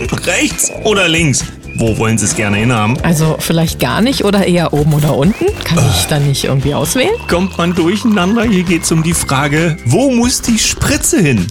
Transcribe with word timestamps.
Rechts 0.00 0.70
oder 0.84 1.08
links? 1.08 1.44
Wo 1.76 1.96
wollen 1.98 2.18
Sie 2.18 2.24
es 2.24 2.34
gerne 2.34 2.56
hinhaben? 2.56 2.96
Also 3.02 3.36
vielleicht 3.38 3.78
gar 3.78 4.00
nicht 4.00 4.24
oder 4.24 4.46
eher 4.46 4.72
oben 4.72 4.94
oder 4.94 5.16
unten? 5.16 5.46
Kann 5.64 5.78
ich 5.96 6.06
dann 6.06 6.26
nicht 6.26 6.44
irgendwie 6.44 6.74
auswählen? 6.74 7.14
Kommt 7.28 7.56
man 7.58 7.74
durcheinander? 7.74 8.42
Hier 8.44 8.64
geht 8.64 8.82
es 8.82 8.92
um 8.92 9.02
die 9.02 9.14
Frage, 9.14 9.76
wo 9.84 10.10
muss 10.10 10.42
die 10.42 10.58
Spritze 10.58 11.20
hin? 11.20 11.46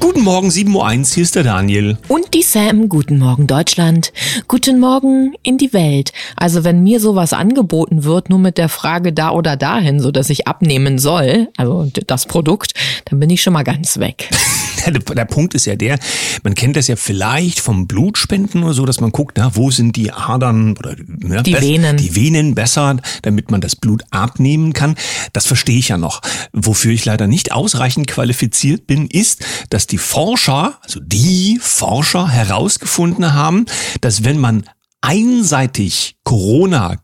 Guten 0.00 0.22
Morgen, 0.22 0.48
7.01 0.48 0.74
Uhr, 0.74 1.04
hier 1.14 1.22
ist 1.22 1.34
der 1.34 1.42
Daniel. 1.42 1.98
Und 2.08 2.34
die 2.34 2.42
Sam, 2.42 2.88
guten 2.88 3.18
Morgen 3.18 3.46
Deutschland, 3.46 4.12
guten 4.46 4.78
Morgen 4.78 5.34
in 5.42 5.58
die 5.58 5.72
Welt. 5.72 6.12
Also 6.36 6.64
wenn 6.64 6.82
mir 6.82 7.00
sowas 7.00 7.32
angeboten 7.32 8.04
wird, 8.04 8.30
nur 8.30 8.38
mit 8.38 8.58
der 8.58 8.68
Frage 8.68 9.12
da 9.12 9.30
oder 9.30 9.56
dahin, 9.56 10.00
so 10.00 10.10
dass 10.10 10.30
ich 10.30 10.46
abnehmen 10.46 10.98
soll, 10.98 11.48
also 11.56 11.90
das 12.06 12.26
Produkt, 12.26 12.72
dann 13.06 13.18
bin 13.20 13.30
ich 13.30 13.42
schon 13.42 13.52
mal 13.52 13.64
ganz 13.64 13.98
weg. 13.98 14.30
Der, 14.86 15.24
Punkt 15.26 15.54
ist 15.54 15.66
ja 15.66 15.74
der, 15.76 15.98
man 16.44 16.54
kennt 16.54 16.76
das 16.76 16.86
ja 16.86 16.96
vielleicht 16.96 17.60
vom 17.60 17.86
Blutspenden 17.86 18.62
oder 18.62 18.72
so, 18.72 18.86
dass 18.86 19.00
man 19.00 19.10
guckt, 19.10 19.36
na, 19.36 19.54
wo 19.54 19.70
sind 19.70 19.96
die 19.96 20.12
Adern 20.12 20.76
oder 20.78 20.94
ne, 21.06 21.42
Die 21.42 21.60
Venen. 21.60 21.96
die 21.98 22.14
Venen 22.14 22.54
besser, 22.54 22.96
damit 23.22 23.50
man 23.50 23.60
das 23.60 23.76
Blut 23.76 24.04
abnehmen 24.10 24.72
kann. 24.72 24.94
Das 25.34 25.46
verstehe 25.46 25.78
ich 25.78 25.88
ja 25.88 25.98
noch. 25.98 26.22
Wofür 26.52 26.92
ich 26.92 27.04
leider 27.04 27.26
nicht 27.26 27.52
ausreichend 27.52 28.06
qualifiziert 28.06 28.86
bin, 28.86 29.08
ist, 29.08 29.44
dass 29.68 29.87
die 29.90 29.98
Forscher, 29.98 30.78
also 30.82 31.00
die 31.00 31.58
Forscher 31.60 32.28
herausgefunden 32.28 33.32
haben, 33.34 33.66
dass 34.00 34.24
wenn 34.24 34.38
man 34.38 34.64
einseitig 35.00 36.16
Corona 36.24 36.96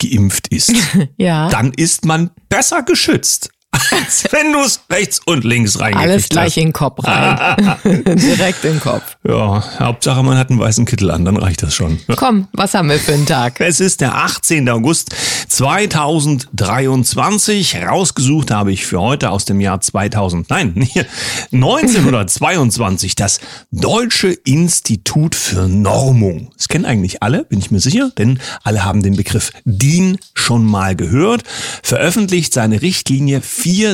geimpft 0.00 0.48
ist, 0.48 0.72
Ja. 1.16 1.48
dann 1.48 1.72
ist 1.72 2.04
man 2.04 2.30
besser 2.48 2.82
geschützt, 2.82 3.50
als 3.98 4.24
wenn 4.30 4.52
du 4.52 4.60
es 4.60 4.80
rechts 4.90 5.20
und 5.24 5.44
links 5.44 5.78
reingekriegt 5.78 6.10
Alles 6.10 6.22
hast. 6.24 6.30
gleich 6.30 6.56
in 6.56 6.68
den 6.68 6.72
Kopf 6.72 7.04
rein. 7.04 7.76
Direkt 7.84 8.64
in 8.64 8.72
den 8.72 8.80
Kopf. 8.80 9.16
Ja, 9.26 9.62
Hauptsache 9.78 10.22
man 10.22 10.38
hat 10.38 10.50
einen 10.50 10.58
weißen 10.58 10.84
Kittel 10.84 11.10
an, 11.10 11.24
dann 11.24 11.36
reicht 11.36 11.62
das 11.62 11.74
schon. 11.74 12.00
Komm, 12.16 12.48
was 12.52 12.74
haben 12.74 12.88
wir 12.88 12.98
für 12.98 13.14
einen 13.14 13.26
Tag? 13.26 13.60
Es 13.60 13.80
ist 13.80 14.00
der 14.00 14.14
18. 14.14 14.68
August 14.68 15.14
2023. 15.48 17.76
Rausgesucht 17.76 18.50
habe 18.50 18.72
ich 18.72 18.86
für 18.86 19.00
heute 19.00 19.30
aus 19.30 19.44
dem 19.44 19.60
Jahr 19.60 19.80
2000, 19.80 20.50
nein, 20.50 20.74
hier, 20.92 21.06
1922 21.52 23.14
das 23.14 23.40
Deutsche 23.70 24.28
Institut 24.28 25.34
für 25.34 25.68
Normung. 25.68 26.50
Das 26.56 26.68
kennen 26.68 26.84
eigentlich 26.84 27.22
alle, 27.22 27.44
bin 27.44 27.58
ich 27.58 27.70
mir 27.70 27.80
sicher, 27.80 28.10
denn 28.16 28.40
alle 28.64 28.84
haben 28.84 29.02
den 29.02 29.16
Begriff 29.16 29.52
DIN 29.64 30.18
schon 30.34 30.64
mal 30.64 30.96
gehört. 30.96 31.42
Veröffentlicht 31.82 32.52
seine 32.54 32.82
Richtlinie 32.82 33.40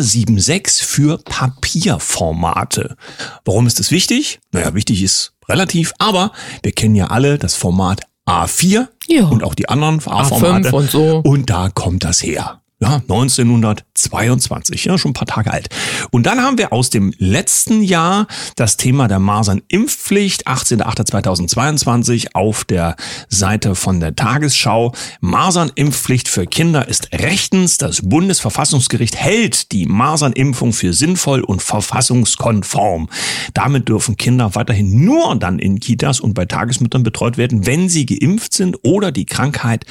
476 0.03 0.85
für 0.87 1.19
Papierformate. 1.19 2.97
Warum 3.45 3.67
ist 3.67 3.79
das 3.79 3.91
wichtig? 3.91 4.41
Naja, 4.53 4.75
wichtig 4.75 5.03
ist 5.03 5.33
relativ, 5.49 5.93
aber 5.99 6.33
wir 6.63 6.73
kennen 6.73 6.95
ja 6.95 7.09
alle 7.09 7.39
das 7.39 7.55
Format 7.55 8.01
A4 8.27 8.89
Ja. 9.07 9.27
und 9.27 9.45
auch 9.45 9.55
die 9.55 9.69
anderen 9.69 9.97
A-Formate. 10.07 10.71
A5 10.71 10.73
und 10.73 10.91
so. 10.91 11.19
Und 11.25 11.51
da 11.51 11.69
kommt 11.69 12.05
das 12.05 12.23
her. 12.23 12.61
Ja, 12.85 12.97
1922, 12.97 14.85
ja, 14.85 14.99
schon 14.99 15.13
ein 15.13 15.15
paar 15.15 15.27
Tage 15.27 15.51
alt. 15.51 15.71
Und 16.11 16.27
dann 16.27 16.43
haben 16.43 16.59
wir 16.59 16.71
aus 16.71 16.91
dem 16.91 17.15
letzten 17.17 17.83
Jahr 17.83 18.27
das 18.57 18.77
Thema 18.77 19.09
der 19.09 19.21
Masernimpfpflicht, 19.21 20.47
18.08.2022 20.47 22.35
auf 22.35 22.67
der 22.67 22.97
Seite 23.31 23.75
von 23.75 24.01
der 24.01 24.15
Tagesschau. 24.15 24.93
Masernimpfpflicht 25.21 26.29
für 26.29 26.45
Kinder 26.45 26.87
ist 26.87 27.11
rechtens. 27.15 27.79
Das 27.79 28.03
Bundesverfassungsgericht 28.03 29.17
hält 29.17 29.73
die 29.73 29.87
Masernimpfung 29.87 30.75
für 30.75 30.93
sinnvoll 30.93 31.41
und 31.41 31.63
verfassungskonform. 31.63 33.09
Damit 33.55 33.89
dürfen 33.89 34.19
Kinder 34.19 34.55
weiterhin 34.57 35.07
nur 35.07 35.35
dann 35.37 35.59
in 35.59 35.81
Kitas 35.81 36.21
und 36.21 36.35
bei 36.35 36.45
Tagesmüttern 36.45 37.03
betreut 37.03 37.39
werden, 37.39 37.65
wenn 37.65 37.89
sie 37.89 38.05
geimpft 38.05 38.53
sind 38.53 38.77
oder 38.83 39.11
die 39.11 39.25
Krankheit 39.25 39.87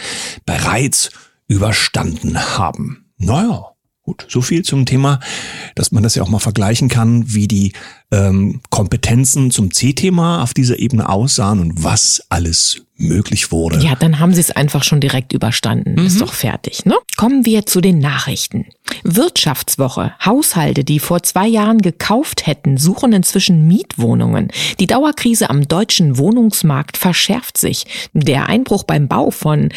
bereits 0.46 1.10
überstanden 1.48 2.38
haben. 2.58 3.12
Naja, 3.18 3.74
gut, 4.02 4.26
so 4.30 4.42
viel 4.42 4.64
zum 4.64 4.86
Thema, 4.86 5.20
dass 5.76 5.92
man 5.92 6.04
das 6.04 6.16
ja 6.16 6.24
auch 6.24 6.30
mal 6.30 6.40
vergleichen 6.40 6.90
kann, 6.90 7.34
wie 7.34 7.48
die 7.48 7.74
ähm, 8.12 8.62
Kompetenzen 8.70 9.52
zum 9.52 9.72
C-Thema 9.72 10.44
auf 10.44 10.54
dieser 10.54 10.80
Ebene 10.80 11.10
aussahen 11.10 11.60
und 11.60 11.84
was 11.84 12.24
alles 12.30 12.86
möglich 13.04 13.52
wurde. 13.52 13.80
Ja, 13.80 13.96
dann 13.96 14.20
haben 14.20 14.34
sie 14.34 14.42
es 14.42 14.52
einfach 14.52 14.84
schon 14.84 15.00
direkt 15.00 15.34
überstanden. 15.34 15.98
Ist 15.98 16.22
doch 16.22 16.34
fertig, 16.34 16.86
ne? 16.86 16.96
Kommen 17.18 17.46
wir 17.46 17.66
zu 17.66 17.82
den 17.82 18.00
Nachrichten. 18.00 18.66
Wirtschaftswoche. 19.04 20.14
Haushalte, 20.24 20.84
die 20.84 21.00
vor 21.00 21.24
zwei 21.24 21.48
Jahren 21.48 21.82
gekauft 21.82 22.48
hätten, 22.48 22.78
suchen 22.78 23.14
inzwischen 23.14 23.68
Mietwohnungen. 23.68 24.50
Die 24.80 24.88
Dauerkrise 24.88 25.50
am 25.50 25.68
deutschen 25.68 26.18
Wohnungsmarkt 26.18 26.98
verschärft 26.98 27.58
sich. 27.58 27.86
Der 28.14 28.48
Einbruch 28.48 28.84
beim 28.84 29.08
Bau 29.08 29.32
von 29.32 29.70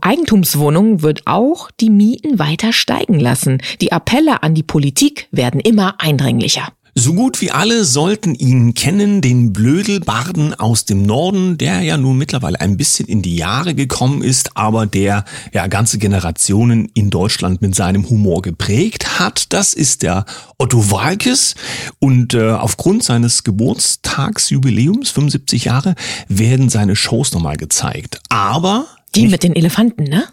Eigentumswohnungen 0.00 1.02
wird 1.02 1.26
auch 1.26 1.70
die 1.80 1.90
Mieten 1.90 2.38
weiter 2.38 2.72
steigen 2.72 3.20
lassen. 3.20 3.62
Die 3.80 3.92
Appelle 3.92 4.42
an 4.42 4.54
die 4.54 4.62
Politik 4.62 5.28
werden 5.30 5.60
immer 5.60 5.94
eindringlicher. 5.98 6.68
So 6.94 7.14
gut 7.14 7.40
wie 7.40 7.52
alle 7.52 7.84
sollten 7.84 8.34
ihn 8.34 8.74
kennen, 8.74 9.20
den 9.20 9.52
Blödelbarden 9.52 10.54
aus 10.54 10.84
dem 10.84 11.02
Norden, 11.02 11.56
der 11.56 11.82
ja 11.82 11.96
nun 11.96 12.18
mittlerweile 12.18 12.60
ein 12.60 12.76
bisschen 12.76 13.06
in 13.06 13.22
die 13.22 13.36
Jahre 13.36 13.74
gekommen 13.74 14.22
ist, 14.22 14.56
aber 14.56 14.86
der 14.86 15.24
ja 15.52 15.68
ganze 15.68 15.98
Generationen 15.98 16.90
in 16.94 17.10
Deutschland 17.10 17.62
mit 17.62 17.74
seinem 17.76 18.08
Humor 18.10 18.42
geprägt 18.42 19.20
hat. 19.20 19.52
Das 19.52 19.72
ist 19.72 20.02
der 20.02 20.24
Otto 20.58 20.90
Walkes 20.90 21.54
und 22.00 22.34
äh, 22.34 22.50
aufgrund 22.50 23.04
seines 23.04 23.44
Geburtstagsjubiläums, 23.44 25.10
75 25.10 25.66
Jahre, 25.66 25.94
werden 26.28 26.68
seine 26.68 26.96
Shows 26.96 27.32
nochmal 27.32 27.56
gezeigt. 27.56 28.20
Aber 28.28 28.86
Die 29.14 29.28
mit 29.28 29.44
den 29.44 29.54
Elefanten, 29.54 30.04
ne? 30.04 30.24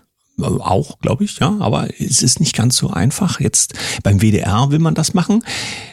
Auch, 0.42 1.00
glaube 1.00 1.24
ich, 1.24 1.40
ja, 1.40 1.56
aber 1.60 1.88
es 2.00 2.22
ist 2.22 2.40
nicht 2.40 2.56
ganz 2.56 2.78
so 2.78 2.90
einfach. 2.90 3.40
Jetzt 3.40 3.74
beim 4.04 4.20
WDR 4.22 4.70
will 4.70 4.80
man 4.80 4.94
das 4.94 5.14
machen. 5.14 5.44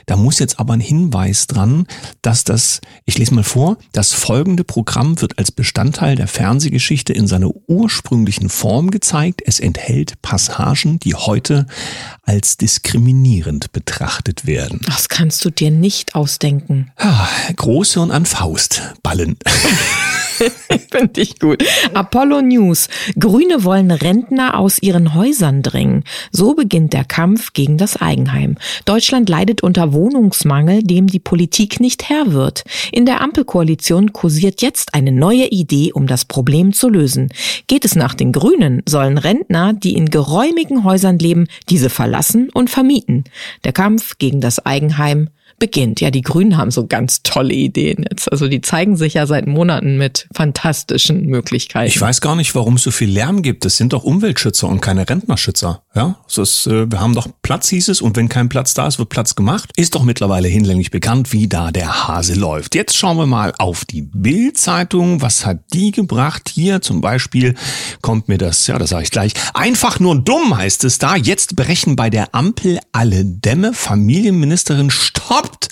Da 0.07 0.17
muss 0.17 0.39
jetzt 0.39 0.61
aber 0.61 0.75
ein 0.75 0.81
Hinweis 0.81 1.47
dran, 1.47 1.87
dass 2.23 2.45
das, 2.45 2.81
ich 3.07 3.17
lese 3.17 3.35
mal 3.35 3.45
vor, 3.45 3.79
das 3.93 4.13
folgende 4.13 4.65
Programm 4.65 5.21
wird 5.21 5.39
als 5.39 5.51
Bestandteil 5.51 6.17
der 6.17 6.29
Fernsehgeschichte 6.29 7.13
in 7.13 7.27
seiner 7.27 7.51
ursprünglichen 7.67 8.51
Form 8.51 8.91
gezeigt. 8.91 9.43
Es 9.45 9.61
enthält 9.61 10.21
Passagen, 10.21 10.99
die 10.99 11.15
heute 11.15 11.67
als 12.23 12.57
diskriminierend 12.57 13.73
betrachtet 13.73 14.47
werden. 14.47 14.81
Das 14.87 15.09
kannst 15.09 15.45
du 15.45 15.51
dir 15.51 15.71
nicht 15.71 16.15
ausdenken. 16.15 16.93
Ah, 16.97 17.29
Großhirn 17.57 18.11
an 18.11 18.27
Faust, 18.27 18.83
Ballen. 19.03 19.37
Finde 20.91 21.21
ich 21.21 21.39
gut. 21.39 21.63
Apollo 21.95 22.43
News. 22.43 22.89
Grüne 23.19 23.65
wollen 23.65 23.91
Rentner 23.91 24.59
aus 24.59 24.81
ihren 24.81 25.15
Häusern 25.15 25.63
drängen. 25.63 26.05
So 26.31 26.55
beginnt 26.55 26.93
der 26.93 27.05
Kampf 27.05 27.53
gegen 27.53 27.79
das 27.79 28.01
Eigenheim. 28.01 28.57
Deutschland 28.85 29.29
leidet 29.29 29.63
unter 29.63 29.93
Wohnungsmangel, 29.93 30.83
dem 30.83 31.07
die 31.07 31.21
Politik 31.21 31.81
nicht 31.81 32.09
Herr 32.09 32.33
wird. 32.33 32.65
In 32.93 33.07
der 33.07 33.21
Ampelkoalition 33.21 34.13
kursiert 34.13 34.63
jetzt 34.63 34.95
eine 34.95 35.13
neue 35.13 35.47
Idee, 35.47 35.93
um 35.93 36.07
das 36.07 36.25
Problem 36.25 36.73
zu 36.73 36.89
lösen. 36.89 37.29
Geht 37.67 37.85
es 37.85 37.97
nach 37.97 38.15
den 38.15 38.33
Grünen, 38.33 38.83
sollen 38.87 39.19
Rentner, 39.19 39.73
die 39.73 39.95
in 39.95 40.11
geräumigen 40.11 40.85
Häusern 40.85 41.19
leben, 41.19 41.47
diese 41.69 41.91
verlassen 41.91 42.51
und 42.53 42.71
vermieten. 42.71 43.25
Der 43.65 43.73
Kampf 43.73 44.19
gegen 44.19 44.41
das 44.41 44.65
Eigenheim 44.65 45.29
beginnt. 45.59 46.01
Ja, 46.01 46.11
die 46.11 46.23
Grünen 46.23 46.57
haben 46.57 46.71
so 46.71 46.87
ganz 46.87 47.23
tolle 47.23 47.55
Ideen 47.55 48.05
jetzt. 48.11 48.31
Also 48.31 48.49
die 48.49 48.61
zeigen 48.61 48.97
sich 48.97 49.15
ja 49.15 49.27
seit 49.27 49.47
Monaten 49.47 49.99
mit 49.99 50.24
fantastischen 50.33 51.27
Möglichkeiten. 51.27 51.89
Ich 51.89 52.01
weiß 52.01 52.21
gar 52.21 52.37
nicht, 52.37 52.55
warum 52.55 52.75
es 52.75 52.83
so 52.83 52.91
viel 52.91 53.11
Lärm 53.11 53.43
gibt. 53.43 53.65
Es 53.65 53.77
sind 53.77 53.93
doch 53.93 54.05
Umweltschützer 54.05 54.69
und 54.69 54.81
keine 54.81 55.09
Rentnerschützer. 55.09 55.83
Ja, 55.95 56.17
das 56.27 56.39
ist, 56.39 56.67
äh, 56.67 56.91
wir 56.91 57.01
haben 57.01 57.15
doch 57.15 57.29
Platz, 57.43 57.69
hieß 57.69 57.89
es, 57.89 58.01
und 58.01 58.17
wenn 58.17 58.29
kein 58.29 58.49
Platz 58.49 58.75
da 58.75 58.87
ist, 58.87 58.99
wird 58.99 59.09
Platz 59.09 59.35
gemacht. 59.35 59.71
Ist 59.77 59.95
doch 59.95 60.03
mittlerweile 60.03 60.49
hinlänglich 60.49 60.91
bekannt, 60.91 61.33
wie 61.33 61.49
da 61.49 61.71
der 61.71 62.09
Hase 62.09 62.35
läuft. 62.35 62.75
Jetzt 62.75 62.97
schauen 62.97 63.17
wir 63.17 63.27
mal 63.27 63.53
auf 63.59 63.85
die 63.85 64.03
Bild-Zeitung. 64.03 65.23
Was 65.23 65.47
hat 65.47 65.61
die 65.73 65.91
gebracht? 65.91 66.51
Hier 66.53 66.81
zum 66.81 67.01
Beispiel 67.01 67.55
kommt 68.01 68.29
mir 68.29 68.39
das, 68.39 68.67
ja, 68.67 68.79
das 68.79 68.91
sage 68.91 69.05
ich 69.05 69.11
gleich. 69.11 69.35
Einfach 69.55 70.01
nur 70.01 70.17
dumm 70.17 70.57
heißt 70.57 70.85
es 70.85 70.99
da. 70.99 71.17
Jetzt 71.17 71.57
brechen 71.57 71.97
bei 71.97 72.11
der 72.11 72.35
Ampel 72.35 72.81
alle 72.93 73.25
Dämme. 73.25 73.73
Familienministerin 73.73 74.91
stoppt. 74.91 75.69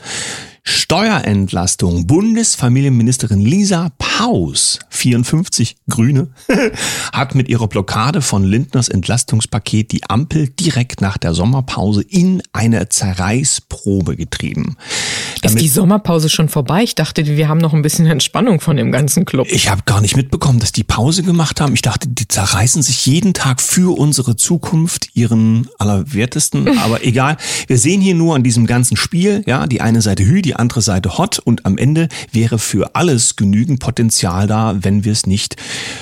Steuerentlastung. 0.65 2.07
Bundesfamilienministerin 2.07 3.41
Lisa 3.41 3.91
Paus, 3.99 4.79
54 4.91 5.77
Grüne, 5.89 6.29
hat 7.13 7.35
mit 7.35 7.49
ihrer 7.49 7.67
Blockade 7.67 8.23
von 8.23 8.45
Lindners 8.45 8.89
Entlastungspaket 8.89 9.91
die 9.91 10.09
Ampel 10.09 10.49
direkt 10.49 11.01
nach 11.01 11.19
der 11.19 11.35
Sommerpause 11.35 12.03
in 12.03 12.43
eine 12.53 12.89
Zerreißprobe 12.89 14.17
getrieben. 14.17 14.77
Das 15.43 15.55
Ist 15.55 15.61
die 15.61 15.69
Sommerpause 15.69 16.29
schon 16.29 16.49
vorbei? 16.49 16.85
Ich 16.85 16.95
dachte, 16.95 17.27
wir 17.27 17.49
haben 17.49 17.59
noch 17.59 17.75
ein 17.75 17.83
bisschen 17.83 18.07
Entspannung 18.07 18.61
von 18.61 18.77
dem 18.77 18.93
ganzen 18.93 19.25
Club. 19.25 19.49
Ich 19.51 19.69
habe 19.69 19.83
gar 19.85 20.01
nicht 20.01 20.17
mitbekommen, 20.17 20.61
dass 20.61 20.71
die 20.71 20.85
Pause 20.85 21.25
gemacht 21.25 21.61
haben. 21.61 21.75
Ich 21.75 21.83
dachte, 21.83 22.09
die 22.09 22.29
zerreißen 22.29 22.81
sich 22.83 23.05
jeden 23.07 23.35
Tag 23.35 23.61
für 23.61 23.99
unsere 23.99 24.37
Zukunft 24.37 25.09
ihren 25.15 25.69
allerwertesten. 25.79 26.79
Aber 26.85 27.05
egal. 27.05 27.37
Wir 27.67 27.79
sehen 27.79 28.01
hier 28.01 28.15
nur 28.15 28.37
an 28.37 28.45
diesem 28.45 28.67
ganzen 28.67 28.97
Spiel, 28.97 29.43
ja, 29.47 29.67
die 29.67 29.81
eine 29.81 30.01
Seite 30.01 30.25
Hü, 30.25 30.43
die 30.43 30.52
andere 30.59 30.83
Seite 30.83 31.19
Hot 31.19 31.39
und 31.39 31.67
am 31.67 31.79
Ende 31.79 32.09
wäre 32.31 32.59
für 32.59 32.95
alles 32.95 33.37
genügend 33.37 33.81
Potenzial 33.81 34.47
da, 34.47 34.77
wenn 34.81 35.05
wir 35.05 35.13
es 35.13 35.27
nicht 35.27 35.57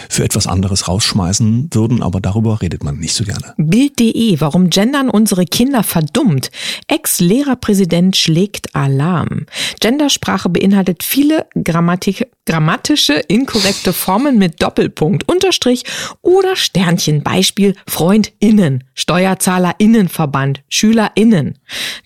für 0.09 0.25
etwas 0.25 0.47
anderes 0.47 0.89
rausschmeißen 0.89 1.71
würden. 1.73 2.03
Aber 2.03 2.21
darüber 2.21 2.63
redet 2.63 2.85
man 2.85 2.99
nicht 2.99 3.15
so 3.15 3.25
gerne. 3.25 3.55
Bild.de, 3.57 4.41
warum 4.41 4.71
gendern 4.71 5.11
unsere 5.11 5.45
Kinder 5.45 5.83
verdummt? 5.83 6.51
Ex-Lehrerpräsident 6.89 8.17
schlägt 8.17 8.75
Alarm. 8.75 9.47
Gendersprache 9.81 10.49
beinhaltet 10.49 11.03
viele 11.03 11.47
Grammatik, 11.63 12.29
grammatische 12.51 13.13
inkorrekte 13.13 13.93
Formen 13.93 14.37
mit 14.37 14.61
Doppelpunkt, 14.61 15.29
Unterstrich 15.29 15.85
oder 16.21 16.57
Sternchen. 16.57 17.23
Beispiel 17.23 17.77
FreundInnen, 17.87 18.83
SteuerzahlerInnenverband, 18.95 20.65
SchülerInnen. 20.69 21.59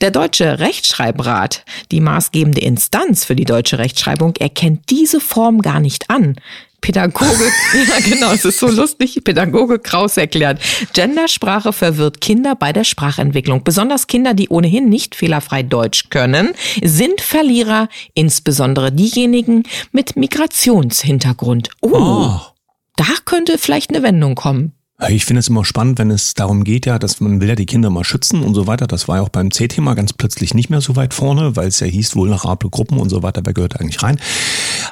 Der 0.02 0.10
Deutsche 0.10 0.58
Rechtschreibrat, 0.58 1.64
die 1.90 2.00
maßgebende 2.00 2.60
Instanz 2.60 3.24
für 3.24 3.34
die 3.34 3.46
deutsche 3.46 3.78
Rechtschreibung, 3.78 4.36
erkennt 4.36 4.90
diese 4.90 5.18
Form 5.18 5.62
gar 5.62 5.80
nicht 5.80 6.10
an. 6.10 6.36
Pädagoge, 6.84 7.50
ja 7.88 7.98
genau, 8.14 8.32
es 8.32 8.44
ist 8.44 8.58
so 8.58 8.68
lustig, 8.68 9.18
Pädagoge 9.24 9.78
Kraus 9.78 10.18
erklärt, 10.18 10.60
Gendersprache 10.92 11.72
verwirrt 11.72 12.20
Kinder 12.20 12.54
bei 12.56 12.74
der 12.74 12.84
Sprachentwicklung. 12.84 13.64
Besonders 13.64 14.06
Kinder, 14.06 14.34
die 14.34 14.50
ohnehin 14.50 14.90
nicht 14.90 15.14
fehlerfrei 15.14 15.62
Deutsch 15.62 16.10
können, 16.10 16.52
sind 16.82 17.22
Verlierer, 17.22 17.88
insbesondere 18.12 18.92
diejenigen 18.92 19.62
mit 19.92 20.16
Migrationshintergrund. 20.16 21.70
Oh, 21.80 21.88
oh. 21.94 22.40
da 22.96 23.06
könnte 23.24 23.56
vielleicht 23.56 23.88
eine 23.88 24.02
Wendung 24.02 24.34
kommen. 24.34 24.74
Ich 25.08 25.24
finde 25.24 25.40
es 25.40 25.48
immer 25.48 25.64
spannend, 25.64 25.98
wenn 25.98 26.10
es 26.10 26.34
darum 26.34 26.62
geht, 26.64 26.86
ja, 26.86 26.98
dass 27.00 27.20
man 27.20 27.40
will 27.40 27.48
ja 27.48 27.56
die 27.56 27.66
Kinder 27.66 27.90
mal 27.90 28.04
schützen 28.04 28.44
und 28.44 28.54
so 28.54 28.66
weiter. 28.68 28.86
Das 28.86 29.08
war 29.08 29.16
ja 29.16 29.22
auch 29.22 29.28
beim 29.28 29.50
C-Thema 29.50 29.94
ganz 29.94 30.12
plötzlich 30.12 30.54
nicht 30.54 30.70
mehr 30.70 30.80
so 30.80 30.94
weit 30.94 31.14
vorne, 31.14 31.56
weil 31.56 31.66
es 31.66 31.80
ja 31.80 31.86
hieß, 31.86 32.14
vulnerable 32.14 32.70
Gruppen 32.70 32.98
und 32.98 33.08
so 33.08 33.22
weiter, 33.22 33.42
wer 33.44 33.54
gehört 33.54 33.80
eigentlich 33.80 34.02
rein. 34.02 34.20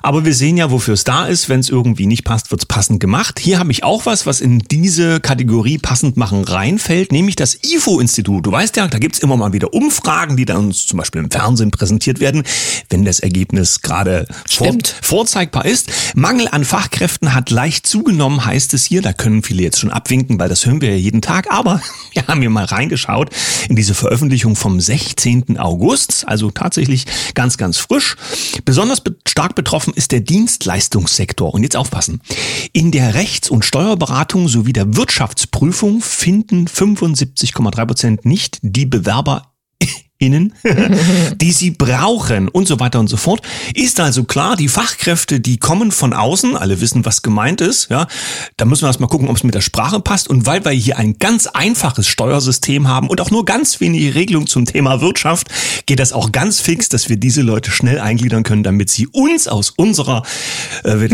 Aber 0.03 0.25
wir 0.25 0.35
sehen 0.35 0.57
ja, 0.57 0.71
wofür 0.71 0.95
es 0.95 1.05
da 1.05 1.27
ist. 1.27 1.49
Wenn 1.49 1.61
es 1.61 1.69
irgendwie 1.69 2.07
nicht 2.07 2.25
passt, 2.25 2.51
wird 2.51 2.63
es 2.63 2.67
passend 2.67 3.01
gemacht. 3.01 3.39
Hier 3.39 3.59
habe 3.59 3.73
ich 3.73 3.85
auch 3.85 4.07
was, 4.07 4.27
was 4.27 4.41
in 4.41 4.61
diese 4.61 5.21
Kategorie 5.21 5.79
passend 5.79 6.17
machen 6.17 6.45
reinfällt, 6.45 7.13
nämlich 7.13 7.37
das 7.37 7.59
IFO-Institut. 7.63 8.47
Du 8.47 8.53
weißt 8.53 8.77
ja, 8.77 8.89
da 8.89 8.99
gibt's 8.99 9.19
immer 9.19 9.37
mal 9.37 9.53
wieder 9.53 9.75
Umfragen, 9.75 10.37
die 10.37 10.45
dann 10.45 10.73
zum 10.73 10.99
Beispiel 10.99 11.23
im 11.23 11.31
Fernsehen 11.31 11.71
präsentiert 11.71 12.21
werden, 12.21 12.45
wenn 12.89 13.05
das 13.05 13.21
Ergebnis 13.21 13.83
gerade 13.83 14.27
vor, 14.49 14.77
vorzeigbar 15.03 15.65
ist. 15.65 15.91
Mangel 16.15 16.49
an 16.51 16.65
Fachkräften 16.65 17.35
hat 17.35 17.51
leicht 17.51 17.87
zugenommen, 17.87 18.45
heißt 18.45 18.75
es 18.75 18.85
hier. 18.85 19.03
Da 19.03 19.13
können 19.13 19.43
viele 19.43 19.63
jetzt 19.63 19.81
schon 19.81 19.91
abwinken, 19.91 20.39
weil 20.39 20.49
das 20.49 20.65
hören 20.67 20.81
wir 20.81 20.91
ja 20.91 20.97
jeden 20.97 21.23
Tag. 21.23 21.51
Aber 21.51 21.81
wir 22.13 22.27
haben 22.27 22.41
hier 22.41 22.51
mal 22.51 22.65
reingeschaut 22.65 23.31
in 23.69 23.77
diese 23.77 23.95
Veröffentlichung 23.95 24.57
vom 24.57 24.81
16. 24.81 25.59
August, 25.59 26.25
also 26.27 26.51
tatsächlich 26.51 27.07
ganz, 27.35 27.57
ganz 27.57 27.79
frisch. 27.79 28.17
Besonders 28.65 29.03
stark 29.27 29.55
betroffen 29.55 29.82
ist 29.89 30.13
der 30.13 30.21
Dienstleistungssektor. 30.21 31.53
Und 31.55 31.63
jetzt 31.63 31.77
aufpassen. 31.77 32.21
In 32.73 32.91
der 32.91 33.15
Rechts- 33.15 33.51
und 33.51 33.65
Steuerberatung 33.65 34.49
sowie 34.49 34.73
der 34.73 34.97
Wirtschaftsprüfung 34.97 36.01
finden 36.01 36.67
75,3 36.67 37.87
Prozent 37.87 38.25
nicht 38.25 38.59
die 38.63 38.87
Bewerber 38.87 39.52
innen, 40.23 40.55
die 41.37 41.53
sie 41.53 41.71
brauchen 41.71 42.49
und 42.49 42.67
so 42.67 42.81
weiter 42.81 43.01
und 43.01 43.09
so 43.09 43.17
fort. 43.17 43.43
Ist 43.75 44.01
also 44.01 44.25
klar, 44.25 44.57
die 44.57 44.69
Fachkräfte, 44.69 45.41
die 45.41 45.59
kommen 45.59 45.91
von 45.91 46.13
außen, 46.13 46.57
alle 46.57 46.81
wissen, 46.81 47.05
was 47.05 47.23
gemeint 47.23 47.61
ist, 47.61 47.91
ja. 47.91 48.07
Da 48.57 48.65
müssen 48.65 48.83
wir 48.83 48.89
erstmal 48.89 49.09
gucken, 49.09 49.29
ob 49.29 49.37
es 49.37 49.45
mit 49.45 49.55
der 49.55 49.61
Sprache 49.61 50.01
passt. 50.01 50.29
Und 50.29 50.47
weil 50.47 50.65
wir 50.65 50.73
hier 50.73 50.99
ein 50.99 51.19
ganz 51.19 51.47
einfaches 51.47 52.07
Steuersystem 52.07 52.89
haben 52.89 53.09
und 53.09 53.21
auch 53.21 53.31
nur 53.31 53.45
ganz 53.45 53.81
wenige 53.81 54.15
Regelungen 54.15 54.47
zum 54.47 54.65
Thema 54.65 55.01
Wirtschaft, 55.01 55.49
geht 55.87 55.99
das 55.99 56.13
auch 56.13 56.33
ganz 56.33 56.61
fix, 56.61 56.89
dass 56.89 57.09
wir 57.09 57.17
diese 57.17 57.43
Leute 57.43 57.71
schnell 57.71 57.99
eingliedern 57.99 58.45
können, 58.45 58.63
damit 58.63 58.91
sie 58.91 59.07
uns 59.09 59.49
aus 59.49 59.71
unserer 59.71 60.23
äh, 60.85 61.09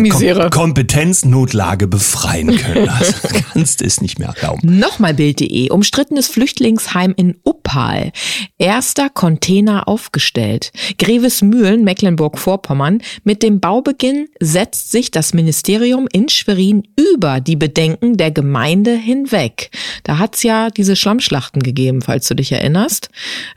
Kom 0.51 0.69
Kompetenznotlage 0.69 1.87
befreien 1.87 2.57
können. 2.57 2.89
Also 2.99 3.13
kannst 3.53 3.81
es 3.83 4.01
nicht 4.01 4.19
mehr 4.19 4.35
glauben. 4.39 4.79
Nochmal 4.79 5.15
Bild.de. 5.15 5.71
Umstrittenes 5.71 6.27
Flüchtlingsheim 6.27 7.15
in 7.17 7.37
Uppal. 7.45 8.13
Erst 8.59 8.98
erster 8.99 9.11
Container 9.11 9.87
aufgestellt. 9.87 10.73
Grevesmühlen, 10.99 11.85
Mecklenburg-Vorpommern. 11.85 13.01
Mit 13.23 13.43
dem 13.43 13.61
Baubeginn 13.61 14.29
setzt 14.41 14.91
sich 14.91 15.11
das 15.11 15.35
Ministerium 15.35 16.09
in 16.13 16.29
Schwerin 16.29 16.83
über 16.97 17.41
die 17.41 17.55
Bedenken 17.55 18.17
der 18.17 18.33
Gemeinde 18.33 18.93
hinweg. 18.93 19.71
Da 20.03 20.19
hat's 20.19 20.43
ja 20.43 20.71
diese 20.71 20.97
Schlammschlachten 20.97 21.63
gegeben, 21.63 22.03
falls 22.03 22.27
du 22.27 22.35
dich 22.35 22.51
erinnerst, 22.51 23.09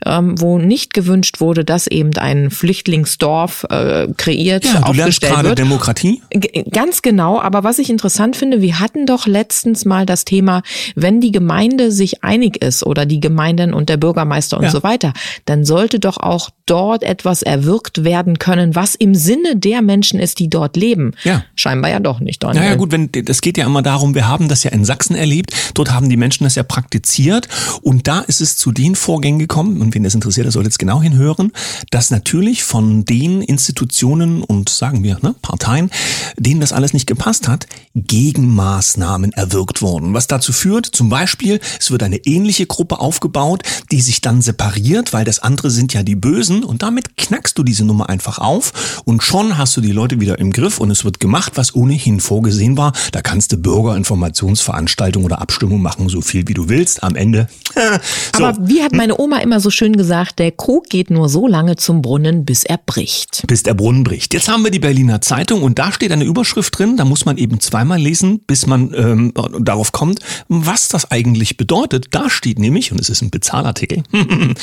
ähm, 0.06 0.40
wo 0.40 0.58
nicht 0.58 0.94
gewünscht 0.94 1.40
wurde, 1.40 1.64
dass 1.64 1.88
eben 1.88 2.16
ein 2.18 2.50
Flüchtlingsdorf 2.50 3.66
äh, 3.68 4.08
kreiert, 4.16 4.64
ja, 4.64 4.80
du 4.80 4.92
gerade 4.92 5.48
wird. 5.48 5.58
Demokratie? 5.58 6.22
G 6.30 6.64
ganz 6.70 7.02
genau, 7.02 7.40
aber 7.40 7.64
was 7.64 7.78
ich 7.78 7.90
interessant 7.90 8.36
finde, 8.36 8.60
wir 8.60 8.78
hatten 8.78 9.06
doch 9.06 9.26
letztens 9.26 9.84
mal 9.84 10.06
das 10.06 10.24
Thema, 10.24 10.62
wenn 10.94 11.20
die 11.20 11.32
Gemeinde 11.32 11.90
sich 11.90 12.22
einig 12.22 12.62
ist 12.62 12.84
oder 12.84 13.06
die 13.06 13.20
Gemeinden 13.20 13.74
und 13.74 13.88
der 13.88 13.96
Bürgermeister 13.96 14.58
und 14.58 14.64
ja. 14.64 14.70
so 14.70 14.82
weiter, 14.82 15.12
dann 15.44 15.64
sollte 15.64 16.00
doch 16.00 16.16
auch 16.16 16.50
dort 16.66 17.02
etwas 17.02 17.42
erwirkt 17.42 18.04
werden 18.04 18.38
können, 18.38 18.74
was 18.74 18.94
im 18.94 19.14
Sinne 19.14 19.56
der 19.56 19.82
Menschen 19.82 20.20
ist, 20.20 20.38
die 20.38 20.48
dort 20.48 20.76
leben. 20.76 21.12
Ja. 21.24 21.44
Scheinbar 21.54 21.90
ja 21.90 22.00
doch 22.00 22.20
nicht. 22.20 22.42
Daniel. 22.42 22.62
Naja 22.62 22.74
gut, 22.76 22.92
wenn 22.92 23.10
das 23.12 23.40
geht 23.40 23.58
ja 23.58 23.66
immer 23.66 23.82
darum, 23.82 24.14
wir 24.14 24.28
haben 24.28 24.48
das 24.48 24.64
ja 24.64 24.70
in 24.70 24.84
Sachsen 24.84 25.16
erlebt, 25.16 25.52
dort 25.74 25.92
haben 25.92 26.08
die 26.08 26.16
Menschen 26.16 26.44
das 26.44 26.54
ja 26.54 26.62
praktiziert 26.62 27.48
und 27.82 28.08
da 28.08 28.20
ist 28.20 28.40
es 28.40 28.56
zu 28.56 28.72
den 28.72 28.94
Vorgängen 28.94 29.38
gekommen, 29.38 29.80
und 29.80 29.94
wen 29.94 30.04
das 30.04 30.14
interessiert, 30.14 30.44
der 30.44 30.52
soll 30.52 30.64
jetzt 30.64 30.78
genau 30.78 31.02
hinhören, 31.02 31.52
dass 31.90 32.10
natürlich 32.10 32.64
von 32.64 33.04
den 33.04 33.42
Institutionen 33.42 34.42
und 34.42 34.68
sagen 34.68 35.02
wir 35.02 35.18
ne, 35.22 35.34
Parteien, 35.42 35.90
denen 36.36 36.60
das 36.60 36.72
alles 36.72 36.92
nicht 36.92 37.06
gepasst 37.06 37.48
hat, 37.48 37.66
Gegenmaßnahmen 37.94 39.32
erwirkt 39.32 39.82
wurden. 39.82 40.14
Was 40.14 40.26
dazu 40.26 40.52
führt, 40.52 40.86
zum 40.86 41.08
Beispiel, 41.08 41.60
es 41.78 41.90
wird 41.90 42.02
eine 42.02 42.18
ähnliche 42.18 42.66
Gruppe 42.66 43.00
aufgebaut, 43.00 43.62
die 43.90 44.00
sich 44.00 44.20
dann 44.20 44.42
separiert, 44.42 45.11
weil 45.12 45.24
das 45.24 45.40
andere 45.40 45.70
sind 45.70 45.92
ja 45.94 46.02
die 46.02 46.16
Bösen 46.16 46.64
und 46.64 46.82
damit 46.82 47.16
knackst 47.16 47.58
du 47.58 47.62
diese 47.62 47.84
Nummer 47.84 48.08
einfach 48.08 48.38
auf 48.38 49.02
und 49.04 49.22
schon 49.22 49.58
hast 49.58 49.76
du 49.76 49.80
die 49.80 49.92
Leute 49.92 50.20
wieder 50.20 50.38
im 50.38 50.52
Griff 50.52 50.78
und 50.78 50.90
es 50.90 51.04
wird 51.04 51.20
gemacht, 51.20 51.52
was 51.56 51.74
ohnehin 51.74 52.20
vorgesehen 52.20 52.76
war. 52.76 52.92
Da 53.12 53.22
kannst 53.22 53.52
du 53.52 53.56
Bürgerinformationsveranstaltungen 53.56 55.26
oder 55.26 55.40
Abstimmungen 55.40 55.82
machen, 55.82 56.08
so 56.08 56.20
viel 56.20 56.46
wie 56.48 56.54
du 56.54 56.68
willst. 56.68 57.02
Am 57.02 57.16
Ende. 57.16 57.48
so. 58.36 58.44
Aber 58.44 58.68
wie 58.68 58.82
hat 58.82 58.92
meine 58.92 59.18
Oma 59.18 59.38
immer 59.38 59.60
so 59.60 59.70
schön 59.70 59.96
gesagt, 59.96 60.38
der 60.38 60.52
Krug 60.52 60.88
geht 60.88 61.10
nur 61.10 61.28
so 61.28 61.46
lange 61.46 61.76
zum 61.76 62.02
Brunnen, 62.02 62.44
bis 62.44 62.64
er 62.64 62.78
bricht. 62.78 63.44
Bis 63.46 63.62
der 63.62 63.74
Brunnen 63.74 64.04
bricht. 64.04 64.34
Jetzt 64.34 64.48
haben 64.48 64.64
wir 64.64 64.70
die 64.70 64.78
Berliner 64.78 65.20
Zeitung 65.20 65.62
und 65.62 65.78
da 65.78 65.92
steht 65.92 66.12
eine 66.12 66.24
Überschrift 66.24 66.78
drin, 66.78 66.96
da 66.96 67.04
muss 67.04 67.24
man 67.24 67.38
eben 67.38 67.60
zweimal 67.60 67.98
lesen, 67.98 68.40
bis 68.46 68.66
man 68.66 68.92
ähm, 68.94 69.32
darauf 69.60 69.92
kommt, 69.92 70.20
was 70.48 70.88
das 70.88 71.10
eigentlich 71.10 71.56
bedeutet. 71.56 72.06
Da 72.10 72.30
steht 72.30 72.58
nämlich, 72.58 72.92
und 72.92 73.00
es 73.00 73.08
ist 73.08 73.22
ein 73.22 73.30
Bezahlartikel, 73.30 74.02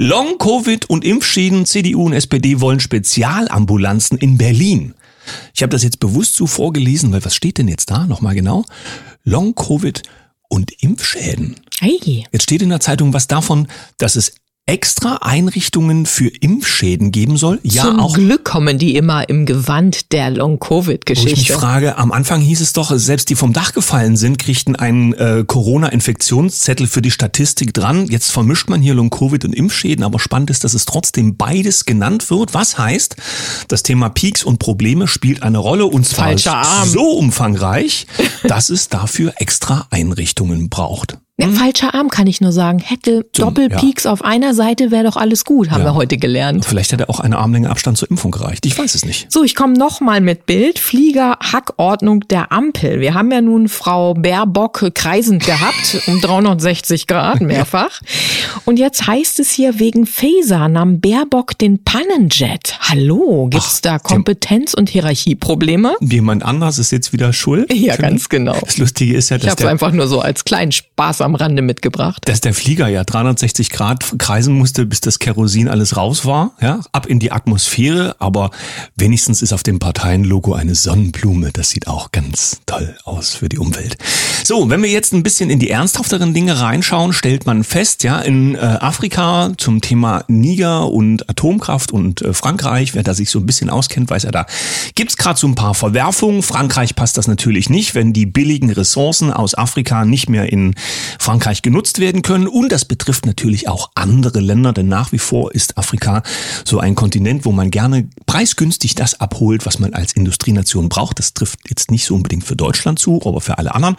Long-Covid 0.00 0.88
und 0.88 1.04
Impfschäden, 1.04 1.66
CDU 1.66 2.06
und 2.06 2.12
SPD 2.12 2.60
wollen 2.60 2.78
Spezialambulanzen 2.78 4.16
in 4.16 4.38
Berlin. 4.38 4.94
Ich 5.52 5.60
habe 5.60 5.70
das 5.70 5.82
jetzt 5.82 5.98
bewusst 5.98 6.36
so 6.36 6.46
vorgelesen, 6.46 7.10
weil 7.10 7.24
was 7.24 7.34
steht 7.34 7.58
denn 7.58 7.66
jetzt 7.66 7.90
da 7.90 8.06
nochmal 8.06 8.36
genau? 8.36 8.64
Long-Covid 9.24 10.02
und 10.48 10.70
Impfschäden. 10.84 11.56
Hey. 11.80 12.24
Jetzt 12.30 12.44
steht 12.44 12.62
in 12.62 12.68
der 12.68 12.78
Zeitung 12.78 13.12
was 13.12 13.26
davon, 13.26 13.66
dass 13.96 14.14
es 14.14 14.36
extra 14.68 15.20
Einrichtungen 15.22 16.04
für 16.04 16.28
Impfschäden 16.28 17.10
geben 17.10 17.38
soll. 17.38 17.58
Ja, 17.62 17.84
Zum 17.84 18.00
auch. 18.00 18.12
Glück 18.12 18.44
kommen 18.44 18.78
die 18.78 18.96
immer 18.96 19.28
im 19.28 19.46
Gewand 19.46 20.12
der 20.12 20.30
Long-Covid-Geschichte. 20.30 21.32
Ich 21.32 21.48
mich 21.48 21.52
frage, 21.52 21.96
am 21.96 22.12
Anfang 22.12 22.42
hieß 22.42 22.60
es 22.60 22.74
doch, 22.74 22.92
selbst 22.94 23.30
die 23.30 23.34
vom 23.34 23.54
Dach 23.54 23.72
gefallen 23.72 24.16
sind, 24.16 24.38
kriegten 24.38 24.76
einen 24.76 25.14
äh, 25.14 25.44
Corona-Infektionszettel 25.46 26.86
für 26.86 27.00
die 27.00 27.10
Statistik 27.10 27.72
dran. 27.72 28.06
Jetzt 28.08 28.30
vermischt 28.30 28.68
man 28.68 28.82
hier 28.82 28.92
Long-Covid 28.92 29.46
und 29.46 29.54
Impfschäden, 29.54 30.04
aber 30.04 30.18
spannend 30.18 30.50
ist, 30.50 30.64
dass 30.64 30.74
es 30.74 30.84
trotzdem 30.84 31.36
beides 31.38 31.86
genannt 31.86 32.30
wird. 32.30 32.52
Was 32.52 32.76
heißt, 32.76 33.16
das 33.68 33.82
Thema 33.82 34.10
Peaks 34.10 34.44
und 34.44 34.58
Probleme 34.58 35.08
spielt 35.08 35.42
eine 35.42 35.58
Rolle 35.58 35.86
und 35.86 36.06
zwar 36.06 36.36
so 36.36 37.12
umfangreich, 37.12 38.06
dass 38.44 38.68
es 38.68 38.90
dafür 38.90 39.32
extra 39.38 39.86
Einrichtungen 39.90 40.68
braucht. 40.68 41.16
Ja, 41.40 41.46
Hm? 41.46 41.54
falscher 41.54 41.94
Arm 41.94 42.08
kann 42.10 42.26
ich 42.26 42.40
nur 42.40 42.50
sagen. 42.50 42.80
Hätte 42.80 43.24
Zum- 43.32 43.44
Doppelpeaks 43.54 44.06
auf 44.06 44.24
einer 44.24 44.54
Seite, 44.54 44.90
wäre 44.90 45.04
doch 45.04 45.16
alles 45.16 45.44
gut, 45.44 45.70
haben 45.70 45.82
Ja. 45.82 45.86
wir 45.90 45.94
heute 45.94 46.16
gelernt. 46.16 46.64
Vielleicht 46.64 46.90
hätte 46.90 47.08
auch 47.08 47.20
eine 47.20 47.38
Armlänge 47.38 47.70
Abstand 47.70 47.96
zur 47.96 48.10
Impfung 48.10 48.32
gereicht. 48.32 48.66
Ich 48.66 48.76
weiß 48.76 48.96
es 48.96 49.04
nicht. 49.04 49.30
So, 49.30 49.44
ich 49.44 49.54
komme 49.54 49.74
noch 49.74 50.00
mal 50.00 50.20
mit 50.20 50.46
Bild. 50.46 50.80
Flieger 50.80 51.36
Hackordnung 51.40 52.26
der 52.28 52.50
Ampel. 52.50 52.98
Wir 53.00 53.14
haben 53.14 53.30
ja 53.30 53.40
nun 53.40 53.68
Frau 53.68 54.14
Baerbock 54.14 54.90
kreisend 54.94 55.44
gehabt, 55.46 56.02
um 56.08 56.20
360 56.20 57.06
Grad 57.06 57.40
mehrfach. 57.40 58.00
Und 58.64 58.80
jetzt 58.80 59.06
heißt 59.06 59.38
es 59.38 59.50
hier, 59.52 59.78
wegen 59.78 60.06
Faser 60.06 60.66
nahm 60.68 61.00
Baerbock 61.00 61.56
den 61.56 61.84
Pannenjet. 61.84 62.78
Hallo, 62.80 63.46
gibt's 63.48 63.80
da 63.80 63.98
Kompetenz- 64.00 64.74
und 64.74 64.88
Hierarchieprobleme? 64.88 65.94
Jemand 66.00 66.42
anders 66.44 66.78
ist 66.78 66.90
jetzt 66.90 67.12
wieder 67.12 67.32
schuld. 67.32 67.72
Ja, 67.72 67.94
ganz 67.96 68.28
genau. 68.28 68.56
Das 68.60 68.76
Lustige 68.78 69.14
ist 69.14 69.28
ja, 69.28 69.36
Ich 69.36 69.42
dass 69.44 69.52
habe 69.52 69.62
der, 69.62 69.70
einfach 69.70 69.92
nur 69.92 70.08
so 70.08 70.20
als 70.20 70.44
kleinen 70.44 70.72
Spaß 70.72 71.20
am 71.20 71.27
Rande 71.34 71.62
mitgebracht. 71.62 72.22
dass 72.26 72.40
der 72.40 72.54
Flieger 72.54 72.88
ja 72.88 73.04
360 73.04 73.70
Grad 73.70 74.04
kreisen 74.18 74.54
musste, 74.54 74.86
bis 74.86 75.00
das 75.00 75.18
Kerosin 75.18 75.68
alles 75.68 75.96
raus 75.96 76.24
war, 76.24 76.52
ja, 76.60 76.80
ab 76.92 77.06
in 77.06 77.18
die 77.18 77.32
Atmosphäre, 77.32 78.16
aber 78.18 78.50
wenigstens 78.96 79.42
ist 79.42 79.52
auf 79.52 79.62
dem 79.62 79.78
Parteienlogo 79.78 80.54
eine 80.54 80.74
Sonnenblume. 80.74 81.50
Das 81.52 81.70
sieht 81.70 81.88
auch 81.88 82.12
ganz 82.12 82.60
toll 82.66 82.96
aus 83.04 83.34
für 83.34 83.48
die 83.48 83.58
Umwelt. 83.58 83.96
So, 84.44 84.70
wenn 84.70 84.82
wir 84.82 84.90
jetzt 84.90 85.12
ein 85.12 85.22
bisschen 85.22 85.50
in 85.50 85.58
die 85.58 85.70
ernsthafteren 85.70 86.34
Dinge 86.34 86.60
reinschauen, 86.60 87.12
stellt 87.12 87.46
man 87.46 87.64
fest, 87.64 88.02
ja, 88.02 88.18
in 88.20 88.54
äh, 88.54 88.58
Afrika 88.58 89.52
zum 89.56 89.80
Thema 89.80 90.24
Niger 90.28 90.90
und 90.90 91.28
Atomkraft 91.28 91.92
und 91.92 92.22
äh, 92.22 92.32
Frankreich, 92.32 92.94
wer 92.94 93.02
da 93.02 93.14
sich 93.14 93.30
so 93.30 93.38
ein 93.38 93.46
bisschen 93.46 93.70
auskennt, 93.70 94.10
weiß 94.10 94.22
ja, 94.24 94.30
da 94.30 94.46
gibt's 94.94 95.16
gerade 95.16 95.38
so 95.38 95.46
ein 95.46 95.54
paar 95.54 95.74
Verwerfungen. 95.74 96.42
Frankreich 96.42 96.94
passt 96.94 97.16
das 97.18 97.26
natürlich 97.26 97.68
nicht, 97.70 97.94
wenn 97.94 98.12
die 98.12 98.26
billigen 98.26 98.70
Ressourcen 98.70 99.32
aus 99.32 99.54
Afrika 99.54 100.04
nicht 100.04 100.28
mehr 100.28 100.52
in 100.52 100.74
Frankreich 101.18 101.62
genutzt 101.62 101.98
werden 101.98 102.22
können. 102.22 102.48
Und 102.48 102.72
das 102.72 102.84
betrifft 102.84 103.26
natürlich 103.26 103.68
auch 103.68 103.90
andere 103.94 104.40
Länder, 104.40 104.72
denn 104.72 104.88
nach 104.88 105.12
wie 105.12 105.18
vor 105.18 105.52
ist 105.52 105.76
Afrika 105.76 106.22
so 106.64 106.78
ein 106.78 106.94
Kontinent, 106.94 107.44
wo 107.44 107.52
man 107.52 107.70
gerne 107.70 108.08
preisgünstig 108.26 108.94
das 108.94 109.20
abholt, 109.20 109.66
was 109.66 109.78
man 109.78 109.94
als 109.94 110.12
Industrienation 110.12 110.88
braucht. 110.88 111.18
Das 111.18 111.34
trifft 111.34 111.60
jetzt 111.68 111.90
nicht 111.90 112.04
so 112.04 112.14
unbedingt 112.14 112.44
für 112.44 112.56
Deutschland 112.56 112.98
zu, 112.98 113.20
aber 113.24 113.40
für 113.40 113.58
alle 113.58 113.74
anderen. 113.74 113.96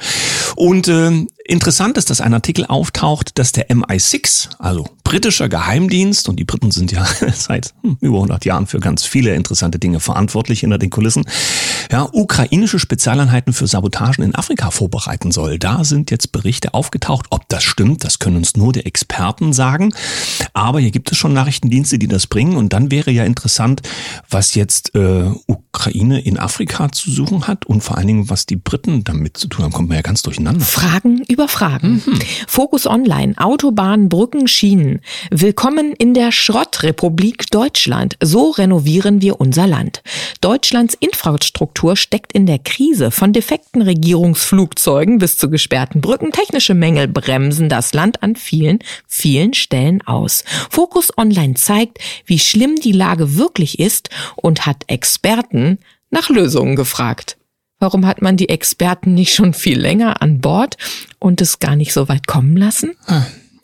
Und 0.56 0.88
äh, 0.88 1.26
interessant 1.50 1.98
ist, 1.98 2.10
dass 2.10 2.22
ein 2.22 2.34
Artikel 2.34 2.66
auftaucht, 2.66 3.38
dass 3.38 3.52
der 3.52 3.70
MI6, 3.70 4.50
also 4.60 4.86
britischer 5.04 5.50
Geheimdienst, 5.50 6.30
und 6.30 6.38
die 6.38 6.46
Briten 6.46 6.72
sind 6.72 6.92
ja 6.92 7.06
seit 7.34 7.74
hm, 7.82 7.98
über 8.02 8.18
100 8.18 8.46
Jahren 8.46 8.68
für 8.68 8.80
ganz 8.80 9.04
viele 9.06 9.34
interessante 9.34 9.80
Dinge 9.80 10.00
verantwortlich 10.00 10.60
hinter 10.62 10.78
den 10.78 10.90
Kulissen, 10.92 11.26
ja, 11.92 12.08
ukrainische 12.12 12.78
Spezialeinheiten 12.78 13.54
für 13.54 13.66
Sabotagen 13.66 14.24
in 14.24 14.36
Afrika 14.36 14.70
vorbereiten 14.70 15.32
soll. 15.32 15.58
Da 15.58 15.84
sind 15.84 16.12
jetzt 16.12 16.32
Berichte 16.32 16.74
aufgetaucht. 16.76 17.26
Ob 17.32 17.50
das 17.50 17.64
stimmt, 17.64 18.04
das 18.04 18.20
können 18.20 18.38
uns 18.38 18.56
nur 18.56 18.72
die 18.72 18.86
Experten 18.86 19.52
sagen. 19.54 19.94
Aber 20.54 20.80
hier 20.80 20.92
gibt 20.92 21.12
es 21.12 21.18
schon 21.18 21.34
Nachrichtendienste, 21.34 21.98
die 21.98 22.08
das 22.08 22.28
bringen. 22.28 22.56
Und 22.56 22.74
dann 22.74 22.92
wäre 22.92 23.10
ja 23.10 23.24
interessant, 23.24 23.82
was 24.30 24.54
jetzt 24.54 24.94
äh, 24.94 25.32
Ukraine 25.48 26.22
in 26.22 26.38
Afrika 26.38 26.92
zu 26.92 27.10
suchen 27.10 27.48
hat 27.48 27.66
und 27.66 27.82
vor 27.82 27.98
allen 27.98 28.08
Dingen, 28.08 28.30
was 28.30 28.46
die 28.46 28.56
Briten 28.58 29.04
damit 29.04 29.38
zu 29.38 29.48
tun 29.48 29.66
haben. 29.66 29.72
Kommt 29.72 29.90
man 29.90 29.96
ja 29.96 30.04
ganz 30.04 30.22
durcheinander. 30.22 30.64
Fragen 30.64 31.24
über 31.28 31.39
Fragen. 31.48 32.04
Fokus 32.48 32.86
Online, 32.86 33.34
Autobahnen, 33.38 34.10
Brücken, 34.10 34.48
Schienen. 34.48 35.02
Willkommen 35.32 35.94
in 35.94 36.14
der 36.14 36.32
Schrottrepublik 36.32 37.50
Deutschland. 37.50 38.18
So 38.22 38.52
renovieren 38.52 39.22
wir 39.22 39.40
unser 39.40 39.68
Land. 39.68 40.04
Deutschlands 40.42 40.96
Infrastruktur 41.00 41.96
steckt 41.96 42.34
in 42.34 42.46
der 42.46 42.60
Krise. 42.60 43.12
Von 43.12 43.34
defekten 43.34 43.82
Regierungsflugzeugen 43.82 45.18
bis 45.18 45.38
zu 45.38 45.50
gesperrten 45.50 46.02
Brücken. 46.02 46.32
Technische 46.32 46.74
Mängel 46.74 47.08
bremsen 47.08 47.70
das 47.70 47.94
Land 47.94 48.22
an 48.22 48.36
vielen, 48.36 48.80
vielen 49.08 49.54
Stellen 49.54 50.02
aus. 50.06 50.44
Fokus 50.70 51.18
Online 51.18 51.54
zeigt, 51.56 52.00
wie 52.26 52.40
schlimm 52.40 52.76
die 52.76 52.92
Lage 52.92 53.38
wirklich 53.38 53.80
ist 53.80 54.10
und 54.36 54.66
hat 54.66 54.84
Experten 54.88 55.80
nach 56.12 56.30
Lösungen 56.30 56.76
gefragt. 56.76 57.39
Warum 57.80 58.06
hat 58.06 58.22
man 58.22 58.36
die 58.38 58.50
Experten 58.50 59.14
nicht 59.14 59.34
schon 59.34 59.54
viel 59.54 59.80
länger 59.80 60.22
an 60.22 60.40
Bord 60.40 60.78
und 61.18 61.42
es 61.42 61.60
gar 61.60 61.76
nicht 61.76 61.94
so 61.94 62.10
weit 62.10 62.28
kommen 62.28 62.58
lassen? 62.58 62.92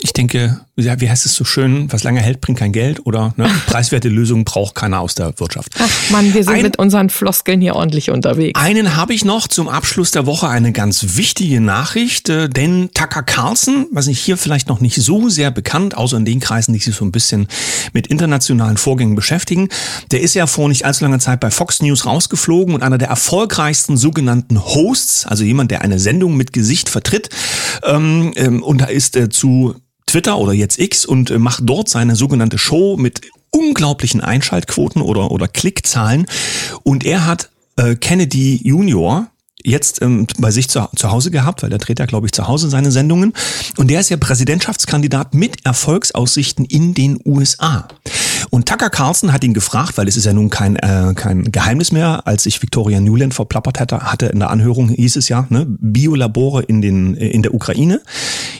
Ich 0.01 0.13
denke, 0.13 0.64
ja, 0.77 1.00
wie 1.00 1.10
heißt 1.10 1.25
es 1.25 1.34
so 1.36 1.46
schön, 1.46 1.91
was 1.91 2.03
lange 2.03 2.20
hält, 2.20 2.41
bringt 2.41 2.60
kein 2.60 2.74
Geld 2.74 3.05
oder 3.05 3.34
ne, 3.38 3.50
preiswerte 3.67 4.10
Lösungen 4.10 4.44
braucht 4.44 4.75
keiner 4.75 5.00
aus 5.00 5.15
der 5.15 5.39
Wirtschaft. 5.39 5.74
Ach 5.79 5.89
Mann, 6.10 6.34
wir 6.34 6.44
sind 6.44 6.53
Ein- 6.53 6.63
mit 6.63 6.77
unseren 6.77 7.10
Floskeln 7.10 7.62
hier 7.62 7.75
ordentlich 7.75 8.10
unterwegs. 8.10 8.60
Einen 8.60 8.98
habe 8.98 9.13
ich 9.13 9.24
noch 9.24 9.48
zum 9.48 9.70
Abschluss 9.70 10.12
der 10.12 10.25
Woche 10.25 10.50
eine 10.50 10.74
ganz 10.74 11.15
wichtige 11.15 11.62
Nachricht, 11.62 12.27
äh, 12.27 12.50
denn 12.50 12.89
Tucker 12.94 13.24
Carlson, 13.24 13.88
was 13.91 14.08
ich 14.08 14.20
hier 14.20 14.36
vielleicht 14.36 14.67
noch 14.67 14.82
nicht 14.82 15.01
so 15.01 15.29
sehr 15.29 15.50
bekannt, 15.50 15.96
außer 15.96 16.17
in 16.17 16.25
den 16.25 16.41
Kreisen, 16.41 16.74
die 16.74 16.79
sich 16.79 16.96
so 16.96 17.05
ein 17.05 17.12
bisschen 17.13 17.48
mit 17.94 18.08
internationalen 18.08 18.75
Vorgängen 18.75 19.15
beschäftigen, 19.15 19.70
der 20.12 20.20
ist 20.20 20.34
ja 20.34 20.46
vor 20.46 20.67
nicht 20.67 20.86
allzu 20.86 21.05
langer 21.05 21.20
Zeit 21.20 21.39
bei 21.39 21.51
Fox 21.51 21.82
News 21.82 22.05
rausgeflogen 22.05 22.75
und 22.75 22.84
einer 22.84 22.98
der 22.98 23.08
erfolgreichsten 23.08 23.96
sogenannten 23.96 24.62
Hosts, 24.63 25.25
also 25.25 25.46
jemand, 25.46 25.72
der 25.72 25.84
eine 25.84 26.00
Sendung 26.00 26.36
mit 26.36 26.51
Gesicht 26.51 26.89
vertritt, 26.89 27.29
ähm, 27.84 28.34
ähm, 28.36 28.62
und 28.62 28.82
da 28.82 28.86
ist 28.86 29.15
äh, 29.15 29.29
zu 29.29 29.75
Twitter 30.05 30.38
oder 30.38 30.53
jetzt 30.53 30.79
X 30.79 31.05
und 31.05 31.31
äh, 31.31 31.39
macht 31.39 31.62
dort 31.63 31.89
seine 31.89 32.15
sogenannte 32.15 32.57
Show 32.57 32.97
mit 32.97 33.21
unglaublichen 33.51 34.21
Einschaltquoten 34.21 35.01
oder, 35.01 35.31
oder 35.31 35.47
Klickzahlen. 35.47 36.25
Und 36.83 37.05
er 37.05 37.25
hat 37.25 37.50
äh, 37.77 37.95
Kennedy 37.95 38.59
Junior 38.63 39.27
jetzt 39.63 40.01
ähm, 40.01 40.27
bei 40.38 40.51
sich 40.51 40.69
zu, 40.69 40.88
zu 40.95 41.12
Hause 41.12 41.31
gehabt, 41.31 41.63
weil 41.63 41.69
der 41.69 41.79
dreht 41.79 42.00
ja, 42.00 42.05
glaube 42.05 42.27
ich, 42.27 42.33
zu 42.33 42.47
Hause 42.47 42.69
seine 42.69 42.91
Sendungen. 42.91 43.33
Und 43.77 43.89
der 43.89 44.00
ist 44.00 44.09
ja 44.09 44.17
Präsidentschaftskandidat 44.17 45.33
mit 45.33 45.65
Erfolgsaussichten 45.65 46.65
in 46.65 46.93
den 46.93 47.19
USA. 47.25 47.88
Und 48.55 48.69
Tucker 48.69 48.89
Carlson 48.89 49.33
hat 49.33 49.43
ihn 49.43 49.53
gefragt, 49.53 49.97
weil 49.97 50.07
es 50.07 50.15
ist 50.15 50.24
ja 50.24 50.31
nun 50.31 50.50
kein, 50.50 50.77
äh, 50.77 51.12
kein 51.13 51.51
Geheimnis 51.51 51.91
mehr, 51.91 52.25
als 52.25 52.43
sich 52.43 52.62
Victoria 52.62 53.01
Newland 53.01 53.33
verplappert 53.33 53.81
hatte, 53.81 54.00
hatte 54.00 54.27
in 54.27 54.39
der 54.39 54.50
Anhörung 54.50 54.88
hieß 54.88 55.17
es 55.17 55.27
ja, 55.27 55.45
ne, 55.50 55.65
Biolabore 55.67 56.63
in, 56.63 56.81
den, 56.81 57.17
äh, 57.17 57.27
in 57.27 57.43
der 57.43 57.53
Ukraine. 57.53 58.01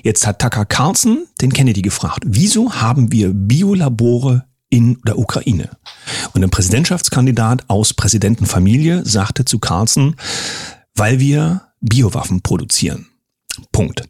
Jetzt 0.04 0.28
hat 0.28 0.40
Tucker 0.42 0.66
Carlson 0.66 1.28
den 1.40 1.54
Kennedy 1.54 1.82
gefragt, 1.82 2.24
wieso 2.25 2.74
haben 2.74 3.14
wir 3.14 3.32
Biolabore 3.34 4.44
in 4.70 4.98
der 5.08 5.18
Ukraine? 5.18 5.70
Und 6.34 6.44
ein 6.44 6.50
Präsidentschaftskandidat 6.50 7.64
aus 7.70 7.94
Präsidentenfamilie 7.94 9.06
sagte 9.06 9.46
zu 9.46 9.60
Carlson, 9.60 10.18
weil 10.96 11.20
wir 11.22 11.62
Biowaffen 11.80 12.42
produzieren. 12.42 13.08
Punkt. 13.72 14.04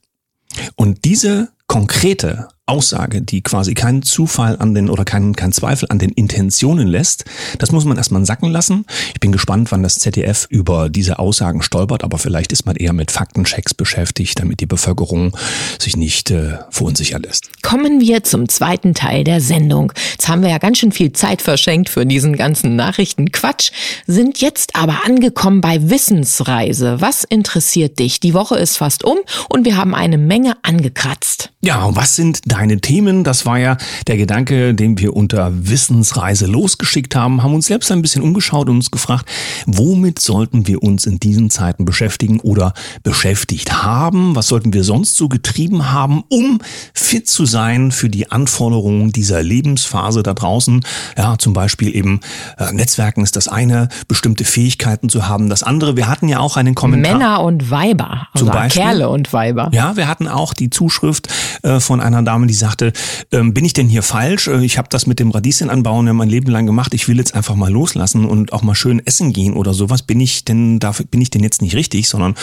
Und 0.74 1.06
diese 1.06 1.50
konkrete 1.68 2.48
Aussage, 2.68 3.22
die 3.22 3.42
quasi 3.42 3.76
keinen 3.76 4.02
Zufall 4.02 4.58
an 4.58 4.74
den 4.74 4.90
oder 4.90 5.06
keinen 5.06 5.36
kein 5.36 5.52
Zweifel 5.52 5.88
an 5.90 6.00
den 6.00 6.10
Intentionen 6.10 6.88
lässt, 6.88 7.26
das 7.60 7.72
muss 7.72 7.86
man 7.86 7.98
erstmal 7.98 8.26
sacken 8.26 8.50
lassen. 8.52 8.86
Ich 9.14 9.20
bin 9.20 9.32
gespannt, 9.32 9.72
wann 9.72 9.84
das 9.84 10.00
ZDF 10.00 10.48
über 10.50 10.90
diese 10.90 11.20
Aussagen 11.20 11.62
stolpert, 11.62 12.04
aber 12.04 12.18
vielleicht 12.18 12.52
ist 12.52 12.66
man 12.66 12.76
eher 12.76 12.94
mit 12.94 13.12
Faktenchecks 13.12 13.76
beschäftigt, 13.76 14.40
damit 14.40 14.62
die 14.62 14.66
Bevölkerung 14.66 15.38
sich 15.80 15.96
nicht 15.96 16.32
äh, 16.32 16.58
verunsichern 16.72 17.22
lässt. 17.22 17.62
Kommen 17.62 18.02
wir 18.02 18.24
zum 18.24 18.50
zweiten 18.50 18.96
Teil 18.96 19.24
der 19.24 19.42
Sendung. 19.42 19.94
Jetzt 20.12 20.28
haben 20.28 20.42
wir 20.42 20.50
ja 20.50 20.58
ganz 20.58 20.80
schön 20.80 20.92
viel 20.92 21.12
Zeit 21.12 21.44
verschenkt 21.44 21.90
für 21.90 22.06
diesen 22.06 22.36
ganzen 22.36 22.76
Nachrichtenquatsch, 22.76 23.72
sind 24.08 24.42
jetzt 24.42 24.76
aber 24.76 25.06
angekommen 25.06 25.62
bei 25.62 25.90
Wissensreise. 25.90 27.00
Was 27.00 27.24
interessiert 27.24 28.00
dich? 28.00 28.20
Die 28.20 28.34
Woche 28.34 28.58
ist 28.58 28.78
fast 28.78 29.04
um 29.04 29.18
und 29.50 29.66
wir 29.66 29.78
haben 29.78 29.94
eine 29.94 30.18
Menge 30.18 30.58
angekratzt. 30.64 31.52
Ja, 31.62 31.84
und 31.84 31.96
was 31.96 32.16
sind 32.16 32.42
deine 32.56 32.80
Themen? 32.80 33.24
Das 33.24 33.46
war 33.46 33.60
ja 33.60 33.78
der 34.08 34.16
Gedanke, 34.16 34.74
den 34.74 34.98
wir 34.98 35.14
unter 35.14 35.52
Wissensreise 35.68 36.46
losgeschickt 36.46 37.16
haben, 37.16 37.44
haben 37.44 37.54
uns 37.54 37.68
selbst 37.68 37.92
ein 37.92 38.02
bisschen 38.02 38.22
umgeschaut 38.22 38.70
und 38.70 38.78
uns 38.78 38.92
gefragt, 38.92 39.30
womit 39.66 40.20
sollten 40.20 40.66
wir 40.66 40.82
uns 40.82 41.06
in 41.06 41.20
diesen 41.20 41.50
Zeiten 41.50 41.84
beschäftigen 41.84 42.40
oder 42.40 42.74
beschäftigt 43.04 43.84
haben? 43.84 44.36
Was 44.36 44.48
sollten 44.48 44.74
wir 44.74 44.86
sonst 44.86 45.18
so 45.18 45.28
getrieben 45.28 45.92
haben, 45.92 46.24
um 46.30 46.60
fit 46.94 47.30
zu 47.30 47.46
sein 47.46 47.92
für 47.92 48.10
die 48.10 48.32
Anforderungen 48.32 49.12
dieser 49.12 49.44
Lebensphase 49.44 50.24
da 50.24 50.34
draußen? 50.34 50.86
Ja, 51.18 51.38
zum 51.38 51.54
Beispiel 51.54 51.94
eben 51.94 52.22
äh, 52.58 52.72
Netzwerken 52.72 53.22
ist 53.22 53.36
das 53.36 53.50
eine, 53.50 53.90
bestimmte 54.08 54.46
Fähigkeiten 54.46 55.10
zu 55.10 55.28
haben. 55.28 55.50
Das 55.50 55.62
andere, 55.62 55.98
wir 55.98 56.08
hatten 56.08 56.30
ja 56.30 56.40
auch 56.40 56.56
einen 56.56 56.74
Kommentar. 56.74 57.18
Männer 57.18 57.44
und 57.44 57.70
Weiber, 57.70 58.28
also 58.34 58.46
Zum 58.46 58.54
Beispiel? 58.54 58.82
Kerle 58.82 59.10
und 59.10 59.34
Weiber. 59.34 59.70
Ja, 59.74 59.98
wir 59.98 60.08
hatten 60.08 60.30
auch 60.30 60.54
die 60.54 60.70
Zuschrift 60.70 61.28
äh, 61.64 61.82
von 61.82 62.00
einer 62.00 62.24
Dame, 62.24 62.45
die 62.48 62.54
sagte, 62.54 62.94
ähm, 63.32 63.54
bin 63.54 63.66
ich 63.66 63.74
denn 63.74 63.88
hier 63.88 64.04
falsch? 64.04 64.48
Äh, 64.48 64.64
ich 64.64 64.78
habe 64.78 64.88
das 64.90 65.08
mit 65.08 65.20
dem 65.20 65.32
Radieschen 65.32 65.70
anbauen 65.70 66.08
ja 66.08 66.14
mein 66.14 66.30
Leben 66.30 66.52
lang 66.52 66.66
gemacht. 66.66 66.94
Ich 66.94 67.08
will 67.08 67.18
jetzt 67.18 67.36
einfach 67.36 67.56
mal 67.56 67.72
loslassen 67.72 68.26
und 68.26 68.54
auch 68.54 68.62
mal 68.62 68.76
schön 68.76 69.06
essen 69.06 69.34
gehen 69.34 69.54
oder 69.54 69.74
sowas. 69.74 70.04
Bin 70.04 70.20
ich 70.20 70.46
denn 70.46 70.80
dafür 70.80 71.06
bin 71.06 71.22
ich 71.22 71.30
denn 71.30 71.44
jetzt 71.44 71.62
nicht 71.62 71.76
richtig? 71.76 72.08
Sondern 72.10 72.36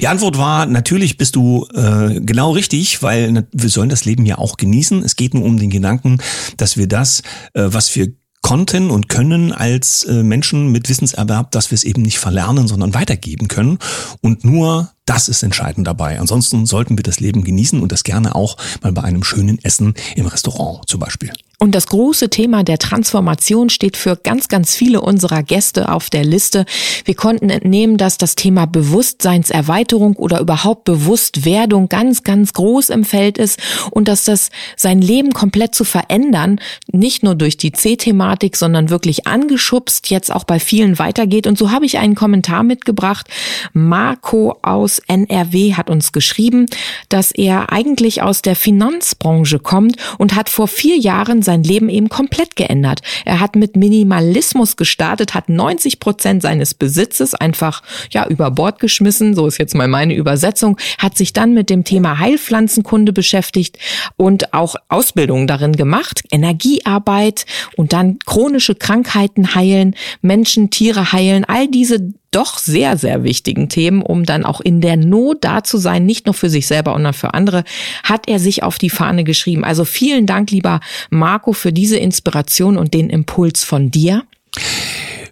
die 0.00 0.08
Antwort 0.08 0.38
war 0.38 0.66
natürlich 0.66 1.16
bist 1.16 1.36
du 1.36 1.66
äh, 1.74 2.20
genau 2.20 2.52
richtig, 2.52 3.02
weil 3.02 3.46
wir 3.52 3.68
sollen 3.70 3.88
das 3.88 4.04
Leben 4.04 4.26
ja 4.26 4.38
auch 4.38 4.56
genießen. 4.56 5.02
Es 5.02 5.16
geht 5.16 5.34
nur 5.34 5.44
um 5.44 5.58
den 5.58 5.70
Gedanken, 5.70 6.18
dass 6.56 6.76
wir 6.76 6.86
das, 6.86 7.22
äh, 7.54 7.62
was 7.66 7.94
wir 7.96 8.12
konnten 8.44 8.90
und 8.90 9.08
können 9.08 9.52
als 9.52 10.04
äh, 10.04 10.22
Menschen 10.22 10.70
mit 10.70 10.90
Wissenserwerb, 10.90 11.50
dass 11.52 11.70
wir 11.70 11.76
es 11.76 11.82
eben 11.82 12.02
nicht 12.02 12.18
verlernen, 12.18 12.68
sondern 12.68 12.92
weitergeben 12.92 13.48
können 13.48 13.78
und 14.20 14.44
nur 14.44 14.93
Das 15.06 15.28
ist 15.28 15.42
entscheidend 15.42 15.86
dabei. 15.86 16.18
Ansonsten 16.18 16.64
sollten 16.64 16.96
wir 16.96 17.02
das 17.02 17.20
Leben 17.20 17.44
genießen 17.44 17.80
und 17.80 17.92
das 17.92 18.04
gerne 18.04 18.34
auch 18.34 18.56
mal 18.82 18.92
bei 18.92 19.02
einem 19.02 19.22
schönen 19.22 19.62
Essen 19.62 19.94
im 20.16 20.26
Restaurant 20.26 20.88
zum 20.88 21.00
Beispiel. 21.00 21.30
Und 21.64 21.74
das 21.74 21.86
große 21.86 22.30
Thema 22.30 22.62
der 22.62 22.78
Transformation 22.78 23.70
steht 23.70 23.96
für 23.96 24.16
ganz, 24.16 24.48
ganz 24.48 24.74
viele 24.74 25.00
unserer 25.00 25.42
Gäste 25.42 25.88
auf 25.88 26.10
der 26.10 26.24
Liste. 26.24 26.66
Wir 27.04 27.14
konnten 27.14 27.48
entnehmen, 27.48 27.96
dass 27.96 28.18
das 28.18 28.34
Thema 28.34 28.66
Bewusstseinserweiterung 28.66 30.16
oder 30.16 30.40
überhaupt 30.40 30.84
Bewusstwerdung 30.84 31.88
ganz, 31.88 32.22
ganz 32.22 32.52
groß 32.52 32.90
im 32.90 33.04
Feld 33.04 33.38
ist 33.38 33.60
und 33.92 34.08
dass 34.08 34.24
das 34.24 34.50
sein 34.76 35.00
Leben 35.00 35.32
komplett 35.32 35.74
zu 35.74 35.84
verändern, 35.84 36.60
nicht 36.92 37.22
nur 37.22 37.34
durch 37.34 37.56
die 37.56 37.72
C-Thematik, 37.72 38.56
sondern 38.56 38.90
wirklich 38.90 39.26
angeschubst 39.26 40.10
jetzt 40.10 40.30
auch 40.30 40.44
bei 40.44 40.60
vielen 40.60 40.98
weitergeht. 40.98 41.46
Und 41.46 41.56
so 41.56 41.70
habe 41.70 41.86
ich 41.86 41.98
einen 41.98 42.14
Kommentar 42.14 42.62
mitgebracht. 42.62 43.28
Marco 43.72 44.58
aus 44.60 44.93
NRW 44.98 45.74
hat 45.74 45.90
uns 45.90 46.12
geschrieben, 46.12 46.66
dass 47.08 47.30
er 47.30 47.72
eigentlich 47.72 48.22
aus 48.22 48.42
der 48.42 48.56
Finanzbranche 48.56 49.58
kommt 49.58 49.96
und 50.18 50.34
hat 50.34 50.48
vor 50.48 50.68
vier 50.68 50.96
Jahren 50.96 51.42
sein 51.42 51.62
Leben 51.62 51.88
eben 51.88 52.08
komplett 52.08 52.56
geändert. 52.56 53.00
Er 53.24 53.40
hat 53.40 53.56
mit 53.56 53.76
Minimalismus 53.76 54.76
gestartet, 54.76 55.34
hat 55.34 55.48
90 55.48 56.00
Prozent 56.00 56.42
seines 56.42 56.74
Besitzes 56.74 57.34
einfach 57.34 57.82
ja 58.10 58.26
über 58.26 58.50
Bord 58.50 58.78
geschmissen, 58.78 59.34
so 59.34 59.46
ist 59.46 59.58
jetzt 59.58 59.74
mal 59.74 59.88
meine 59.88 60.14
Übersetzung, 60.14 60.78
hat 60.98 61.16
sich 61.16 61.32
dann 61.32 61.54
mit 61.54 61.70
dem 61.70 61.84
Thema 61.84 62.18
Heilpflanzenkunde 62.18 63.12
beschäftigt 63.12 63.78
und 64.16 64.54
auch 64.54 64.76
Ausbildungen 64.88 65.46
darin 65.46 65.72
gemacht, 65.72 66.22
Energiearbeit 66.30 67.46
und 67.76 67.92
dann 67.92 68.18
chronische 68.26 68.74
Krankheiten 68.74 69.54
heilen, 69.54 69.94
Menschen, 70.22 70.70
Tiere 70.70 71.12
heilen, 71.12 71.44
all 71.44 71.68
diese 71.68 72.12
doch 72.34 72.58
sehr, 72.58 72.96
sehr 72.96 73.22
wichtigen 73.22 73.68
Themen, 73.68 74.02
um 74.02 74.24
dann 74.24 74.44
auch 74.44 74.60
in 74.60 74.80
der 74.80 74.96
Not 74.96 75.44
da 75.44 75.62
zu 75.62 75.78
sein, 75.78 76.04
nicht 76.04 76.26
nur 76.26 76.34
für 76.34 76.50
sich 76.50 76.66
selber, 76.66 76.92
sondern 76.92 77.14
für 77.14 77.34
andere, 77.34 77.64
hat 78.02 78.28
er 78.28 78.38
sich 78.38 78.62
auf 78.62 78.78
die 78.78 78.90
Fahne 78.90 79.24
geschrieben. 79.24 79.64
Also 79.64 79.84
vielen 79.84 80.26
Dank, 80.26 80.50
lieber 80.50 80.80
Marco, 81.10 81.52
für 81.52 81.72
diese 81.72 81.96
Inspiration 81.96 82.76
und 82.76 82.94
den 82.94 83.10
Impuls 83.10 83.64
von 83.64 83.90
dir. 83.90 84.24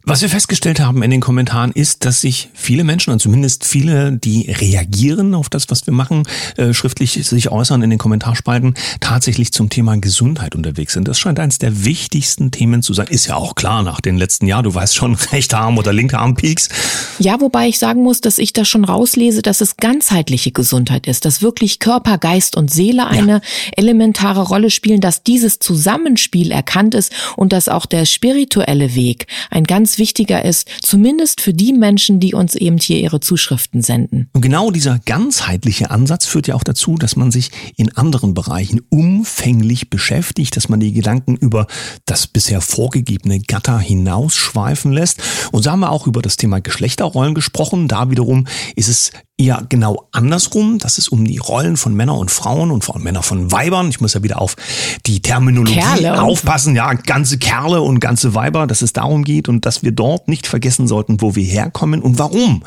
Was 0.04 0.20
wir 0.20 0.28
festgestellt 0.28 0.80
haben 0.80 1.04
in 1.04 1.12
den 1.12 1.20
Kommentaren 1.20 1.70
ist, 1.70 2.04
dass 2.04 2.22
sich 2.22 2.48
viele 2.54 2.82
Menschen, 2.82 3.12
und 3.12 3.20
zumindest 3.20 3.64
viele, 3.64 4.10
die 4.10 4.50
reagieren 4.50 5.32
auf 5.32 5.48
das, 5.48 5.70
was 5.70 5.86
wir 5.86 5.94
machen, 5.94 6.24
äh, 6.56 6.74
schriftlich 6.74 7.12
sich 7.12 7.52
äußern 7.52 7.82
in 7.82 7.90
den 7.90 8.00
Kommentarspalten, 8.00 8.74
tatsächlich 8.98 9.52
zum 9.52 9.68
Thema 9.68 9.96
Gesundheit 9.98 10.56
unterwegs 10.56 10.94
sind. 10.94 11.06
Das 11.06 11.20
scheint 11.20 11.38
eines 11.38 11.58
der 11.58 11.84
wichtigsten 11.84 12.50
Themen 12.50 12.82
zu 12.82 12.94
sein. 12.94 13.06
Ist 13.06 13.28
ja 13.28 13.36
auch 13.36 13.54
klar 13.54 13.84
nach 13.84 14.00
den 14.00 14.16
letzten 14.16 14.48
Jahren. 14.48 14.64
Du 14.64 14.74
weißt 14.74 14.96
schon, 14.96 15.14
rechter 15.32 15.60
Arm 15.60 15.78
oder 15.78 15.92
linker 15.92 16.18
Arm 16.18 16.34
Peaks. 16.34 16.68
Ja, 17.20 17.40
wobei 17.40 17.68
ich 17.68 17.78
sagen 17.78 18.02
muss, 18.02 18.20
dass 18.20 18.38
ich 18.38 18.52
da 18.52 18.64
schon 18.64 18.84
rauslese, 18.84 19.40
dass 19.40 19.60
es 19.60 19.76
ganzheitliche 19.76 20.50
Gesundheit 20.50 21.06
ist, 21.06 21.26
dass 21.26 21.42
wirklich 21.42 21.78
Körper, 21.78 22.18
Geist 22.18 22.56
und 22.56 22.72
Seele 22.72 23.06
eine 23.06 23.34
ja. 23.34 23.40
elementare 23.76 24.42
Rolle 24.42 24.70
spielen, 24.70 25.00
dass 25.00 25.22
dieses 25.22 25.60
Zusammenspiel 25.60 26.50
erkannt 26.50 26.96
ist 26.96 27.12
und 27.36 27.52
dass 27.52 27.68
auch 27.68 27.86
der 27.86 28.04
spirituelle 28.04 28.96
Weg 28.96 29.28
ein 29.50 29.62
ganz 29.62 29.91
ganz 29.92 29.98
wichtiger 29.98 30.42
ist, 30.42 30.68
zumindest 30.80 31.42
für 31.42 31.52
die 31.52 31.74
Menschen, 31.74 32.18
die 32.18 32.32
uns 32.32 32.54
eben 32.54 32.78
hier 32.78 32.98
ihre 32.98 33.20
Zuschriften 33.20 33.82
senden. 33.82 34.30
Und 34.32 34.40
genau 34.40 34.70
dieser 34.70 34.98
ganzheitliche 35.04 35.90
Ansatz 35.90 36.24
führt 36.24 36.46
ja 36.46 36.54
auch 36.54 36.64
dazu, 36.64 36.96
dass 36.96 37.14
man 37.14 37.30
sich 37.30 37.50
in 37.76 37.94
anderen 37.94 38.32
Bereichen 38.32 38.80
umfänglich 38.88 39.90
beschäftigt, 39.90 40.56
dass 40.56 40.70
man 40.70 40.80
die 40.80 40.94
Gedanken 40.94 41.36
über 41.36 41.66
das 42.06 42.26
bisher 42.26 42.62
vorgegebene 42.62 43.40
Gatter 43.40 43.78
hinausschweifen 43.78 44.92
lässt. 44.92 45.20
Und 45.52 45.62
so 45.64 45.70
haben 45.70 45.80
wir 45.80 45.90
auch 45.90 46.06
über 46.06 46.22
das 46.22 46.38
Thema 46.38 46.60
Geschlechterrollen 46.60 47.34
gesprochen. 47.34 47.86
Da 47.86 48.10
wiederum 48.10 48.46
ist 48.76 48.88
es 48.88 49.12
eher 49.42 49.64
genau 49.68 50.08
andersrum, 50.12 50.78
dass 50.78 50.98
es 50.98 51.08
um 51.08 51.24
die 51.24 51.38
Rollen 51.38 51.76
von 51.76 51.94
Männern 51.94 52.16
und 52.16 52.30
Frauen 52.30 52.70
und 52.70 52.84
vor 52.84 52.94
allem 52.94 53.04
Männer 53.04 53.22
von 53.22 53.50
Weibern, 53.50 53.88
ich 53.88 54.00
muss 54.00 54.14
ja 54.14 54.22
wieder 54.22 54.40
auf 54.40 54.56
die 55.06 55.20
Terminologie 55.20 55.74
Kerle. 55.74 56.22
aufpassen, 56.22 56.76
ja, 56.76 56.92
ganze 56.94 57.38
Kerle 57.38 57.82
und 57.82 58.00
ganze 58.00 58.34
Weiber, 58.34 58.66
dass 58.66 58.82
es 58.82 58.92
darum 58.92 59.24
geht 59.24 59.48
und 59.48 59.66
dass 59.66 59.82
wir 59.82 59.92
dort 59.92 60.28
nicht 60.28 60.46
vergessen 60.46 60.86
sollten, 60.86 61.20
wo 61.20 61.34
wir 61.34 61.44
herkommen 61.44 62.00
und 62.00 62.18
warum 62.18 62.62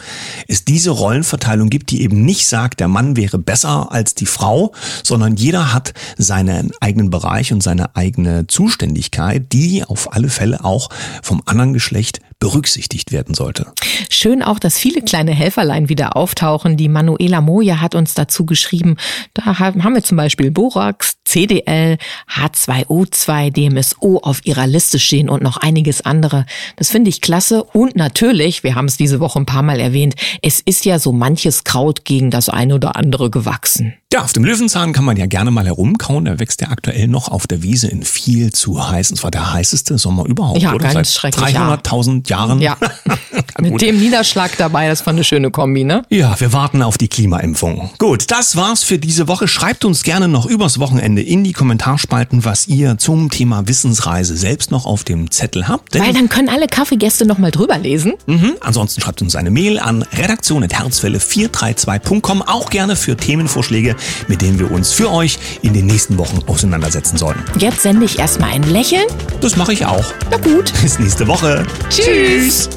es 0.47 0.65
diese 0.65 0.91
Rollenverteilung 0.91 1.69
gibt, 1.69 1.91
die 1.91 2.01
eben 2.01 2.25
nicht 2.25 2.47
sagt, 2.47 2.79
der 2.79 2.87
Mann 2.87 3.15
wäre 3.15 3.39
besser 3.39 3.91
als 3.91 4.15
die 4.15 4.25
Frau, 4.25 4.73
sondern 5.03 5.35
jeder 5.35 5.73
hat 5.73 5.93
seinen 6.17 6.71
eigenen 6.81 7.09
Bereich 7.09 7.53
und 7.53 7.63
seine 7.63 7.95
eigene 7.95 8.47
Zuständigkeit, 8.47 9.51
die 9.53 9.83
auf 9.83 10.13
alle 10.13 10.29
Fälle 10.29 10.63
auch 10.63 10.89
vom 11.23 11.41
anderen 11.45 11.73
Geschlecht 11.73 12.19
berücksichtigt 12.45 13.11
werden 13.11 13.33
sollte. 13.33 13.71
Schön 14.07 14.43
auch, 14.43 14.59
dass 14.59 14.77
viele 14.77 15.01
kleine 15.01 15.31
Helferlein 15.31 15.89
wieder 15.89 16.15
auftauchen. 16.15 16.77
Die 16.77 16.89
Manuela 16.89 17.41
Moja 17.41 17.81
hat 17.81 17.95
uns 17.95 18.13
dazu 18.13 18.45
geschrieben. 18.45 18.97
Da 19.33 19.57
haben 19.57 19.95
wir 19.95 20.03
zum 20.03 20.15
Beispiel 20.15 20.51
Borax, 20.51 21.17
CDL, 21.25 21.97
H2O2, 22.31 23.49
DMSO 23.51 24.19
auf 24.19 24.45
ihrer 24.45 24.67
Liste 24.67 24.99
stehen 24.99 25.27
und 25.27 25.41
noch 25.41 25.57
einiges 25.57 26.05
andere. 26.05 26.45
Das 26.75 26.91
finde 26.91 27.09
ich 27.09 27.19
klasse. 27.19 27.63
Und 27.63 27.95
natürlich, 27.95 28.63
wir 28.63 28.75
haben 28.75 28.85
es 28.85 28.97
diese 28.97 29.19
Woche 29.19 29.39
ein 29.39 29.47
paar 29.47 29.63
Mal 29.63 29.79
erwähnt, 29.79 30.13
es 30.43 30.59
ist 30.59 30.85
ja 30.85 30.99
so 30.99 31.11
manches 31.11 31.63
Kraut 31.63 32.05
gegen 32.05 32.29
das 32.29 32.49
eine 32.49 32.75
oder 32.75 32.95
andere 32.95 33.31
gewachsen. 33.31 33.95
Ja, 34.15 34.23
auf 34.23 34.31
dem 34.31 34.45
Löwenzahn 34.45 34.93
kann 34.93 35.03
man 35.03 35.17
ja 35.17 35.25
gerne 35.25 35.51
mal 35.51 35.65
herumkauen. 35.65 36.25
Er 36.25 36.39
wächst 36.39 36.61
ja 36.61 36.69
aktuell 36.69 37.09
noch 37.09 37.27
auf 37.27 37.47
der 37.47 37.63
Wiese 37.63 37.89
in 37.89 38.03
viel 38.03 38.53
zu 38.53 38.89
heiß. 38.89 39.11
Und 39.11 39.17
zwar 39.17 39.29
der 39.29 39.51
heißeste 39.51 39.97
Sommer 39.97 40.25
überhaupt, 40.25 40.61
ja, 40.61 40.73
oder? 40.73 40.87
Ganz 40.87 41.15
Seit 41.15 41.35
300.000 41.35 42.29
ja. 42.29 42.37
Jahren. 42.37 42.61
Ja, 42.61 42.77
mit 43.59 43.81
dem 43.81 43.99
Niederschlag 43.99 44.55
dabei, 44.55 44.87
das 44.87 45.05
war 45.05 45.11
eine 45.11 45.25
schöne 45.25 45.51
Kombi, 45.51 45.83
ne? 45.83 46.03
Ja, 46.07 46.39
wir 46.39 46.53
warten 46.53 46.81
auf 46.81 46.97
die 46.97 47.09
Klimaimpfung. 47.09 47.89
Gut, 47.97 48.31
das 48.31 48.55
war's 48.55 48.85
für 48.85 48.99
diese 48.99 49.27
Woche. 49.27 49.49
Schreibt 49.49 49.83
uns 49.83 50.03
gerne 50.03 50.29
noch 50.29 50.45
übers 50.45 50.79
Wochenende 50.79 51.21
in 51.21 51.43
die 51.43 51.51
Kommentarspalten, 51.51 52.45
was 52.45 52.69
ihr 52.69 52.97
zum 52.97 53.29
Thema 53.29 53.67
Wissensreise 53.67 54.37
selbst 54.37 54.71
noch 54.71 54.85
auf 54.85 55.03
dem 55.03 55.29
Zettel 55.29 55.67
habt. 55.67 55.99
Weil 55.99 56.13
dann 56.13 56.29
können 56.29 56.47
alle 56.47 56.67
Kaffeegäste 56.67 57.25
noch 57.25 57.37
mal 57.37 57.51
drüber 57.51 57.77
lesen. 57.77 58.13
Mhm. 58.27 58.53
Ansonsten 58.61 59.01
schreibt 59.01 59.21
uns 59.21 59.35
eine 59.35 59.51
Mail 59.51 59.77
an 59.77 60.03
redaktion.herzwelle432.com. 60.03 62.43
Auch 62.43 62.69
gerne 62.69 62.95
für 62.95 63.17
Themenvorschläge, 63.17 63.97
mit 64.27 64.41
denen 64.41 64.59
wir 64.59 64.71
uns 64.71 64.91
für 64.91 65.11
euch 65.11 65.39
in 65.61 65.73
den 65.73 65.85
nächsten 65.85 66.17
Wochen 66.17 66.39
auseinandersetzen 66.47 67.17
sollen. 67.17 67.43
Jetzt 67.57 67.81
sende 67.81 68.05
ich 68.05 68.19
erstmal 68.19 68.51
ein 68.51 68.63
Lächeln. 68.63 69.05
Das 69.41 69.55
mache 69.55 69.73
ich 69.73 69.85
auch. 69.85 70.13
Na 70.31 70.37
gut. 70.37 70.73
Bis 70.81 70.99
nächste 70.99 71.27
Woche. 71.27 71.65
Tschüss. 71.89 72.69